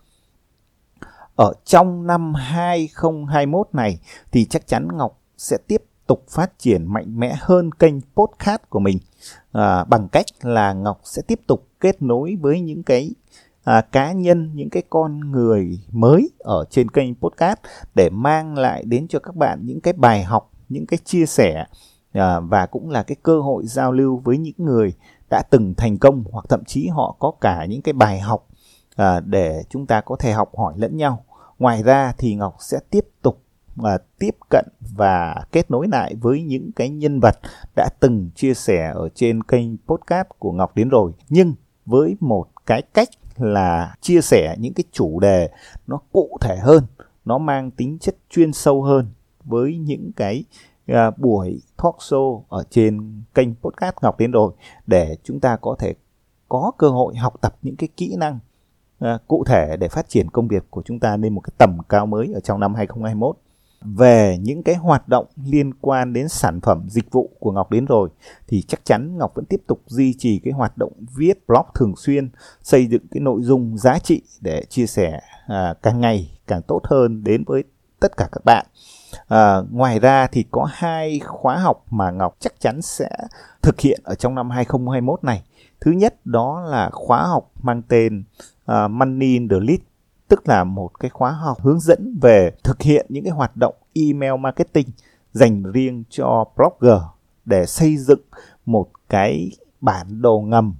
Ở 1.36 1.52
trong 1.64 2.06
năm 2.06 2.34
2021 2.34 3.68
này 3.72 3.98
thì 4.32 4.44
chắc 4.44 4.66
chắn 4.66 4.88
Ngọc 4.96 5.20
sẽ 5.36 5.56
tiếp 5.66 5.83
tục 6.06 6.24
phát 6.28 6.58
triển 6.58 6.92
mạnh 6.92 7.18
mẽ 7.20 7.36
hơn 7.40 7.72
kênh 7.72 7.94
podcast 8.14 8.60
của 8.68 8.80
mình. 8.80 8.98
À, 9.52 9.84
bằng 9.84 10.08
cách 10.08 10.26
là 10.42 10.72
Ngọc 10.72 11.00
sẽ 11.04 11.22
tiếp 11.22 11.40
tục 11.46 11.66
kết 11.80 12.02
nối 12.02 12.36
với 12.40 12.60
những 12.60 12.82
cái 12.82 13.14
à, 13.64 13.80
cá 13.80 14.12
nhân 14.12 14.50
những 14.54 14.70
cái 14.70 14.82
con 14.90 15.20
người 15.32 15.80
mới 15.92 16.30
ở 16.38 16.64
trên 16.70 16.90
kênh 16.90 17.14
podcast 17.14 17.58
để 17.94 18.10
mang 18.10 18.58
lại 18.58 18.84
đến 18.84 19.08
cho 19.08 19.18
các 19.18 19.36
bạn 19.36 19.60
những 19.62 19.80
cái 19.80 19.92
bài 19.92 20.24
học 20.24 20.50
những 20.68 20.86
cái 20.86 20.98
chia 21.04 21.26
sẻ 21.26 21.64
à, 22.12 22.40
và 22.40 22.66
cũng 22.66 22.90
là 22.90 23.02
cái 23.02 23.16
cơ 23.22 23.40
hội 23.40 23.66
giao 23.66 23.92
lưu 23.92 24.16
với 24.24 24.38
những 24.38 24.54
người 24.58 24.92
đã 25.30 25.42
từng 25.50 25.74
thành 25.74 25.98
công 25.98 26.24
hoặc 26.30 26.44
thậm 26.48 26.64
chí 26.64 26.88
họ 26.88 27.16
có 27.18 27.32
cả 27.40 27.66
những 27.68 27.82
cái 27.82 27.92
bài 27.92 28.20
học 28.20 28.46
à, 28.96 29.20
để 29.20 29.62
chúng 29.70 29.86
ta 29.86 30.00
có 30.00 30.16
thể 30.16 30.32
học 30.32 30.50
hỏi 30.56 30.74
lẫn 30.76 30.96
nhau. 30.96 31.24
Ngoài 31.58 31.82
ra 31.82 32.12
thì 32.18 32.34
ngọc 32.34 32.56
sẽ 32.60 32.78
tiếp 32.90 33.06
tục 33.22 33.43
mà 33.76 33.96
tiếp 34.18 34.34
cận 34.50 34.64
và 34.96 35.34
kết 35.52 35.70
nối 35.70 35.88
lại 35.88 36.14
với 36.14 36.42
những 36.42 36.70
cái 36.76 36.88
nhân 36.88 37.20
vật 37.20 37.38
đã 37.76 37.88
từng 38.00 38.30
chia 38.34 38.54
sẻ 38.54 38.92
ở 38.94 39.08
trên 39.14 39.42
kênh 39.42 39.76
podcast 39.86 40.28
của 40.38 40.52
Ngọc 40.52 40.76
đến 40.76 40.88
rồi. 40.88 41.12
Nhưng 41.28 41.54
với 41.86 42.16
một 42.20 42.46
cái 42.66 42.82
cách 42.94 43.08
là 43.36 43.94
chia 44.00 44.20
sẻ 44.20 44.56
những 44.58 44.74
cái 44.74 44.84
chủ 44.92 45.20
đề 45.20 45.50
nó 45.86 45.98
cụ 46.12 46.38
thể 46.40 46.56
hơn 46.56 46.84
nó 47.24 47.38
mang 47.38 47.70
tính 47.70 47.98
chất 47.98 48.16
chuyên 48.30 48.52
sâu 48.52 48.82
hơn 48.82 49.06
với 49.44 49.76
những 49.78 50.10
cái 50.16 50.44
uh, 50.92 51.18
buổi 51.18 51.60
talk 51.82 51.96
show 51.98 52.42
ở 52.48 52.64
trên 52.70 53.22
kênh 53.34 53.54
podcast 53.54 53.94
Ngọc 54.02 54.18
đến 54.18 54.30
rồi 54.30 54.52
để 54.86 55.16
chúng 55.24 55.40
ta 55.40 55.56
có 55.56 55.76
thể 55.78 55.94
có 56.48 56.72
cơ 56.78 56.88
hội 56.88 57.16
học 57.16 57.34
tập 57.40 57.54
những 57.62 57.76
cái 57.76 57.88
kỹ 57.96 58.16
năng 58.18 58.38
uh, 59.04 59.08
cụ 59.28 59.44
thể 59.46 59.76
để 59.76 59.88
phát 59.88 60.08
triển 60.08 60.30
công 60.30 60.48
việc 60.48 60.70
của 60.70 60.82
chúng 60.84 61.00
ta 61.00 61.16
lên 61.16 61.34
một 61.34 61.40
cái 61.40 61.54
tầm 61.58 61.78
cao 61.88 62.06
mới 62.06 62.32
ở 62.34 62.40
trong 62.40 62.60
năm 62.60 62.74
2021 62.74 63.36
về 63.84 64.38
những 64.40 64.62
cái 64.62 64.74
hoạt 64.74 65.08
động 65.08 65.26
liên 65.44 65.74
quan 65.74 66.12
đến 66.12 66.28
sản 66.28 66.60
phẩm 66.60 66.86
dịch 66.88 67.10
vụ 67.10 67.30
của 67.40 67.52
Ngọc 67.52 67.70
đến 67.70 67.84
rồi 67.84 68.08
thì 68.48 68.62
chắc 68.62 68.84
chắn 68.84 69.18
Ngọc 69.18 69.32
vẫn 69.34 69.44
tiếp 69.44 69.60
tục 69.66 69.82
duy 69.86 70.14
trì 70.18 70.40
cái 70.44 70.52
hoạt 70.52 70.78
động 70.78 70.92
viết 71.16 71.46
blog 71.46 71.66
thường 71.74 71.94
xuyên 71.96 72.30
xây 72.62 72.86
dựng 72.86 73.02
cái 73.10 73.20
nội 73.20 73.42
dung 73.42 73.78
giá 73.78 73.98
trị 73.98 74.22
để 74.40 74.64
chia 74.68 74.86
sẻ 74.86 75.20
à, 75.46 75.74
càng 75.82 76.00
ngày 76.00 76.38
càng 76.46 76.62
tốt 76.62 76.80
hơn 76.84 77.24
đến 77.24 77.44
với 77.46 77.64
tất 78.00 78.16
cả 78.16 78.28
các 78.32 78.44
bạn. 78.44 78.66
À, 79.28 79.56
ngoài 79.70 79.98
ra 79.98 80.26
thì 80.26 80.44
có 80.50 80.68
hai 80.72 81.20
khóa 81.24 81.58
học 81.58 81.84
mà 81.90 82.10
Ngọc 82.10 82.36
chắc 82.40 82.60
chắn 82.60 82.82
sẽ 82.82 83.08
thực 83.62 83.80
hiện 83.80 84.00
ở 84.04 84.14
trong 84.14 84.34
năm 84.34 84.50
2021 84.50 85.24
này. 85.24 85.42
Thứ 85.80 85.90
nhất 85.90 86.26
đó 86.26 86.60
là 86.60 86.90
khóa 86.92 87.26
học 87.26 87.50
mang 87.62 87.82
tên 87.88 88.24
uh, 88.70 88.90
Money 88.90 89.28
in 89.28 89.48
the 89.48 89.56
Lead 89.60 89.80
tức 90.28 90.48
là 90.48 90.64
một 90.64 91.00
cái 91.00 91.10
khóa 91.10 91.30
học 91.32 91.58
hướng 91.60 91.80
dẫn 91.80 92.18
về 92.22 92.50
thực 92.64 92.82
hiện 92.82 93.06
những 93.08 93.24
cái 93.24 93.32
hoạt 93.32 93.56
động 93.56 93.74
email 93.92 94.32
marketing 94.40 94.88
dành 95.32 95.62
riêng 95.62 96.04
cho 96.10 96.44
blogger 96.56 97.02
để 97.44 97.66
xây 97.66 97.96
dựng 97.96 98.20
một 98.66 98.86
cái 99.08 99.50
bản 99.80 100.22
đồ 100.22 100.40
ngầm 100.40 100.74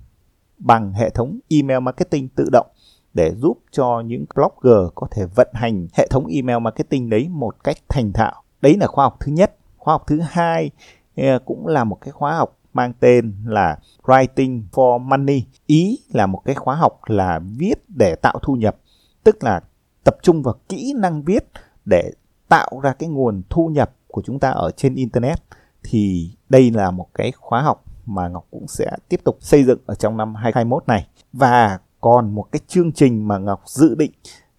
bằng 0.58 0.92
hệ 0.92 1.10
thống 1.10 1.38
email 1.48 1.80
marketing 1.80 2.28
tự 2.28 2.48
động 2.52 2.66
để 3.14 3.34
giúp 3.34 3.58
cho 3.70 4.02
những 4.06 4.24
blogger 4.34 4.90
có 4.94 5.06
thể 5.10 5.26
vận 5.34 5.48
hành 5.52 5.86
hệ 5.94 6.06
thống 6.10 6.26
email 6.26 6.58
marketing 6.58 7.10
đấy 7.10 7.28
một 7.28 7.64
cách 7.64 7.76
thành 7.88 8.12
thạo. 8.12 8.42
Đấy 8.62 8.76
là 8.80 8.86
khóa 8.86 9.04
học 9.04 9.16
thứ 9.20 9.32
nhất. 9.32 9.56
Khóa 9.76 9.94
học 9.94 10.04
thứ 10.06 10.20
hai 10.28 10.70
ờ, 11.16 11.38
cũng 11.44 11.66
là 11.66 11.84
một 11.84 11.98
cái 12.00 12.12
khóa 12.12 12.36
học 12.36 12.58
mang 12.72 12.92
tên 13.00 13.34
là 13.46 13.78
Writing 14.02 14.62
for 14.72 14.98
Money. 14.98 15.44
Ý 15.66 15.98
là 16.12 16.26
một 16.26 16.42
cái 16.44 16.54
khóa 16.54 16.74
học 16.74 17.00
là 17.06 17.40
viết 17.56 17.74
để 17.88 18.14
tạo 18.14 18.38
thu 18.42 18.54
nhập 18.54 18.76
tức 19.24 19.44
là 19.44 19.60
tập 20.04 20.16
trung 20.22 20.42
vào 20.42 20.54
kỹ 20.68 20.94
năng 20.96 21.22
viết 21.22 21.44
để 21.84 22.12
tạo 22.48 22.80
ra 22.82 22.92
cái 22.92 23.08
nguồn 23.08 23.42
thu 23.50 23.68
nhập 23.68 23.90
của 24.06 24.22
chúng 24.24 24.38
ta 24.38 24.50
ở 24.50 24.70
trên 24.76 24.94
internet 24.94 25.38
thì 25.82 26.30
đây 26.48 26.70
là 26.70 26.90
một 26.90 27.08
cái 27.14 27.32
khóa 27.32 27.62
học 27.62 27.84
mà 28.06 28.28
Ngọc 28.28 28.46
cũng 28.50 28.68
sẽ 28.68 28.90
tiếp 29.08 29.20
tục 29.24 29.36
xây 29.40 29.64
dựng 29.64 29.78
ở 29.86 29.94
trong 29.94 30.16
năm 30.16 30.34
2021 30.34 30.88
này. 30.88 31.06
Và 31.32 31.78
còn 32.00 32.34
một 32.34 32.46
cái 32.52 32.60
chương 32.66 32.92
trình 32.92 33.28
mà 33.28 33.38
Ngọc 33.38 33.62
dự 33.66 33.94
định 33.94 34.12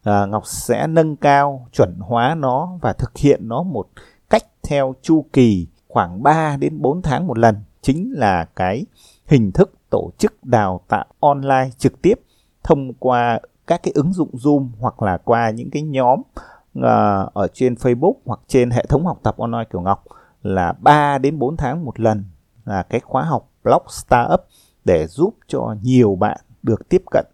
à, 0.04 0.26
Ngọc 0.26 0.44
sẽ 0.46 0.88
nâng 0.88 1.16
cao 1.16 1.68
chuẩn 1.72 1.98
hóa 2.00 2.36
nó 2.36 2.78
và 2.82 2.94
thực 2.94 3.18
hiện 3.18 3.48
nó 3.48 3.64
một 3.64 3.88
cách 4.30 4.44
theo 4.64 4.96
chu 5.02 5.26
kỳ 5.34 5.68
khoảng 5.88 6.24
3 6.24 6.58
đến 6.58 6.82
4 6.82 7.02
tháng 7.02 7.28
một 7.28 7.38
lần 7.38 7.56
chính 7.82 8.14
là 8.16 8.46
cái 8.56 8.86
hình 9.26 9.52
thức 9.52 9.74
tổ 9.90 10.12
chức 10.18 10.44
đào 10.44 10.82
tạo 10.88 11.06
online 11.20 11.70
trực 11.78 12.02
tiếp 12.02 12.20
thông 12.64 12.94
qua 12.94 13.40
các 13.68 13.84
cái 13.84 13.92
ứng 13.96 14.14
dụng 14.14 14.30
Zoom 14.34 14.70
hoặc 14.80 15.02
là 15.02 15.18
qua 15.18 15.50
những 15.50 15.70
cái 15.70 15.82
nhóm 15.82 16.20
uh, 16.20 16.84
ở 17.34 17.48
trên 17.54 17.74
Facebook 17.74 18.14
hoặc 18.26 18.40
trên 18.48 18.72
hệ 18.72 18.86
thống 18.90 19.06
học 19.06 19.20
tập 19.24 19.38
online 19.38 19.70
kiểu 19.72 19.82
Ngọc 19.82 20.04
là 20.44 20.74
3 20.80 21.18
đến 21.18 21.40
4 21.40 21.58
tháng 21.58 21.86
một 21.86 22.00
lần 22.00 22.24
là 22.66 22.84
cái 22.84 23.00
khóa 23.00 23.24
học 23.24 23.50
blog 23.64 23.84
startup 23.90 24.40
để 24.86 25.08
giúp 25.08 25.36
cho 25.48 25.76
nhiều 25.82 26.16
bạn 26.16 26.38
được 26.64 26.90
tiếp 26.90 27.02
cận 27.12 27.26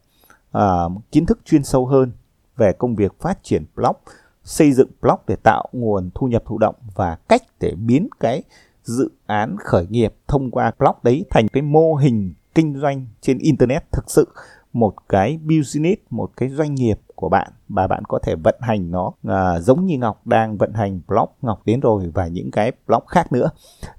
uh, 0.57 1.11
kiến 1.11 1.25
thức 1.25 1.39
chuyên 1.45 1.63
sâu 1.63 1.85
hơn 1.85 2.11
về 2.57 2.73
công 2.73 2.95
việc 2.95 3.19
phát 3.19 3.43
triển 3.43 3.65
blog, 3.75 3.95
xây 4.43 4.71
dựng 4.71 4.89
blog 5.01 5.19
để 5.27 5.35
tạo 5.35 5.65
nguồn 5.71 6.09
thu 6.15 6.27
nhập 6.27 6.43
thụ 6.45 6.57
động 6.57 6.75
và 6.95 7.17
cách 7.29 7.41
để 7.59 7.73
biến 7.75 8.07
cái 8.19 8.43
dự 8.83 9.09
án 9.25 9.55
khởi 9.59 9.87
nghiệp 9.87 10.13
thông 10.27 10.51
qua 10.51 10.71
blog 10.79 10.95
đấy 11.03 11.25
thành 11.29 11.47
cái 11.47 11.63
mô 11.63 11.95
hình 11.95 12.33
kinh 12.55 12.79
doanh 12.79 13.05
trên 13.21 13.37
internet 13.37 13.91
thực 13.91 14.11
sự 14.11 14.27
một 14.73 14.93
cái 15.09 15.37
business 15.37 16.01
một 16.09 16.31
cái 16.37 16.49
doanh 16.49 16.75
nghiệp 16.75 16.99
của 17.15 17.29
bạn 17.29 17.51
và 17.69 17.87
bạn 17.87 18.05
có 18.05 18.19
thể 18.19 18.35
vận 18.35 18.55
hành 18.59 18.91
nó 18.91 19.11
à, 19.27 19.59
giống 19.59 19.85
như 19.85 19.97
Ngọc 19.97 20.27
đang 20.27 20.57
vận 20.57 20.73
hành 20.73 21.01
blog 21.07 21.29
Ngọc 21.41 21.61
đến 21.65 21.79
rồi 21.79 22.11
và 22.13 22.27
những 22.27 22.51
cái 22.51 22.71
blog 22.87 23.05
khác 23.05 23.31
nữa. 23.31 23.49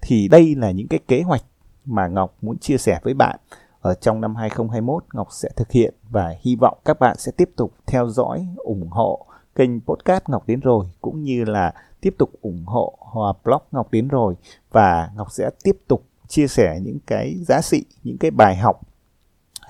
Thì 0.00 0.28
đây 0.28 0.54
là 0.54 0.70
những 0.70 0.88
cái 0.88 1.00
kế 1.08 1.22
hoạch 1.22 1.44
mà 1.84 2.08
Ngọc 2.08 2.34
muốn 2.42 2.58
chia 2.58 2.78
sẻ 2.78 3.00
với 3.02 3.14
bạn. 3.14 3.38
Ở 3.80 3.94
trong 3.94 4.20
năm 4.20 4.34
2021 4.34 5.04
Ngọc 5.12 5.28
sẽ 5.30 5.48
thực 5.56 5.70
hiện 5.70 5.94
và 6.10 6.34
hy 6.40 6.56
vọng 6.56 6.78
các 6.84 7.00
bạn 7.00 7.16
sẽ 7.18 7.32
tiếp 7.36 7.50
tục 7.56 7.72
theo 7.86 8.08
dõi 8.08 8.46
ủng 8.56 8.88
hộ 8.90 9.26
kênh 9.54 9.80
podcast 9.80 10.22
Ngọc 10.28 10.46
đến 10.46 10.60
rồi 10.60 10.86
cũng 11.00 11.22
như 11.22 11.44
là 11.44 11.72
tiếp 12.00 12.14
tục 12.18 12.30
ủng 12.42 12.64
hộ 12.66 12.98
hòa 13.00 13.32
blog 13.44 13.62
Ngọc 13.72 13.90
đến 13.90 14.08
rồi. 14.08 14.34
Và 14.70 15.10
Ngọc 15.16 15.28
sẽ 15.30 15.50
tiếp 15.64 15.76
tục 15.88 16.04
chia 16.28 16.46
sẻ 16.46 16.80
những 16.82 16.98
cái 17.06 17.34
giá 17.40 17.62
trị 17.62 17.84
những 18.02 18.18
cái 18.18 18.30
bài 18.30 18.56
học 18.56 18.80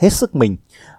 hết 0.03 0.13
sức 0.13 0.35
mình 0.35 0.57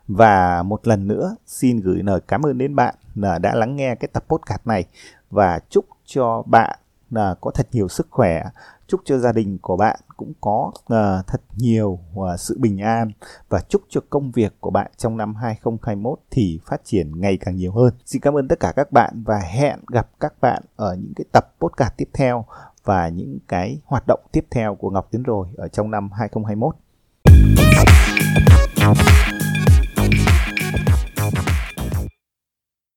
và 0.08 0.64
một 0.64 0.88
lần 0.88 1.08
nữa 1.08 1.36
xin 1.46 1.80
gửi 1.80 2.04
lời 2.04 2.22
cảm 2.28 2.46
ơn 2.46 2.58
đến 2.58 2.76
bạn 2.76 2.96
là 3.16 3.40
đã 3.40 3.56
lắng 3.56 3.76
nghe 3.76 3.96
cái 3.96 4.08
tập 4.14 4.24
podcast 4.28 4.62
này 4.66 4.86
và 5.32 5.60
chúc 5.70 5.86
cho 6.06 6.44
bạn 6.46 6.80
là 7.12 7.36
có 7.42 7.52
thật 7.52 7.68
nhiều 7.72 7.88
sức 7.88 8.08
khỏe 8.10 8.44
chúc 8.88 9.02
cho 9.06 9.18
gia 9.18 9.32
đình 9.32 9.58
của 9.62 9.78
bạn 9.78 10.00
cũng 10.18 10.34
có 10.42 10.72
uh, 10.76 11.28
thật 11.28 11.42
nhiều 11.58 12.00
uh, 12.16 12.40
sự 12.40 12.58
bình 12.60 12.82
an 12.82 13.12
và 13.50 13.62
chúc 13.70 13.82
cho 13.90 14.02
công 14.10 14.32
việc 14.32 14.54
của 14.60 14.70
bạn 14.70 14.92
trong 14.98 15.18
năm 15.18 15.36
2021 15.36 16.20
thì 16.32 16.60
phát 16.66 16.82
triển 16.84 17.22
ngày 17.22 17.38
càng 17.38 17.56
nhiều 17.56 17.72
hơn. 17.72 17.94
Xin 18.06 18.22
cảm 18.22 18.38
ơn 18.38 18.48
tất 18.48 18.60
cả 18.60 18.74
các 18.76 18.92
bạn 18.92 19.24
và 19.26 19.40
hẹn 19.40 19.80
gặp 19.92 20.10
các 20.20 20.34
bạn 20.42 20.64
ở 20.76 20.96
những 20.96 21.14
cái 21.16 21.26
tập 21.32 21.54
podcast 21.60 21.94
tiếp 21.98 22.10
theo 22.14 22.46
và 22.84 23.08
những 23.08 23.38
cái 23.48 23.80
hoạt 23.86 24.04
động 24.08 24.20
tiếp 24.32 24.46
theo 24.52 24.76
của 24.76 24.90
Ngọc 24.90 25.08
Tiến 25.12 25.24
rồi 25.24 25.48
ở 25.58 25.68
trong 25.68 25.92
năm 25.92 26.10
2021. 26.12 26.76
Thank 28.84 29.53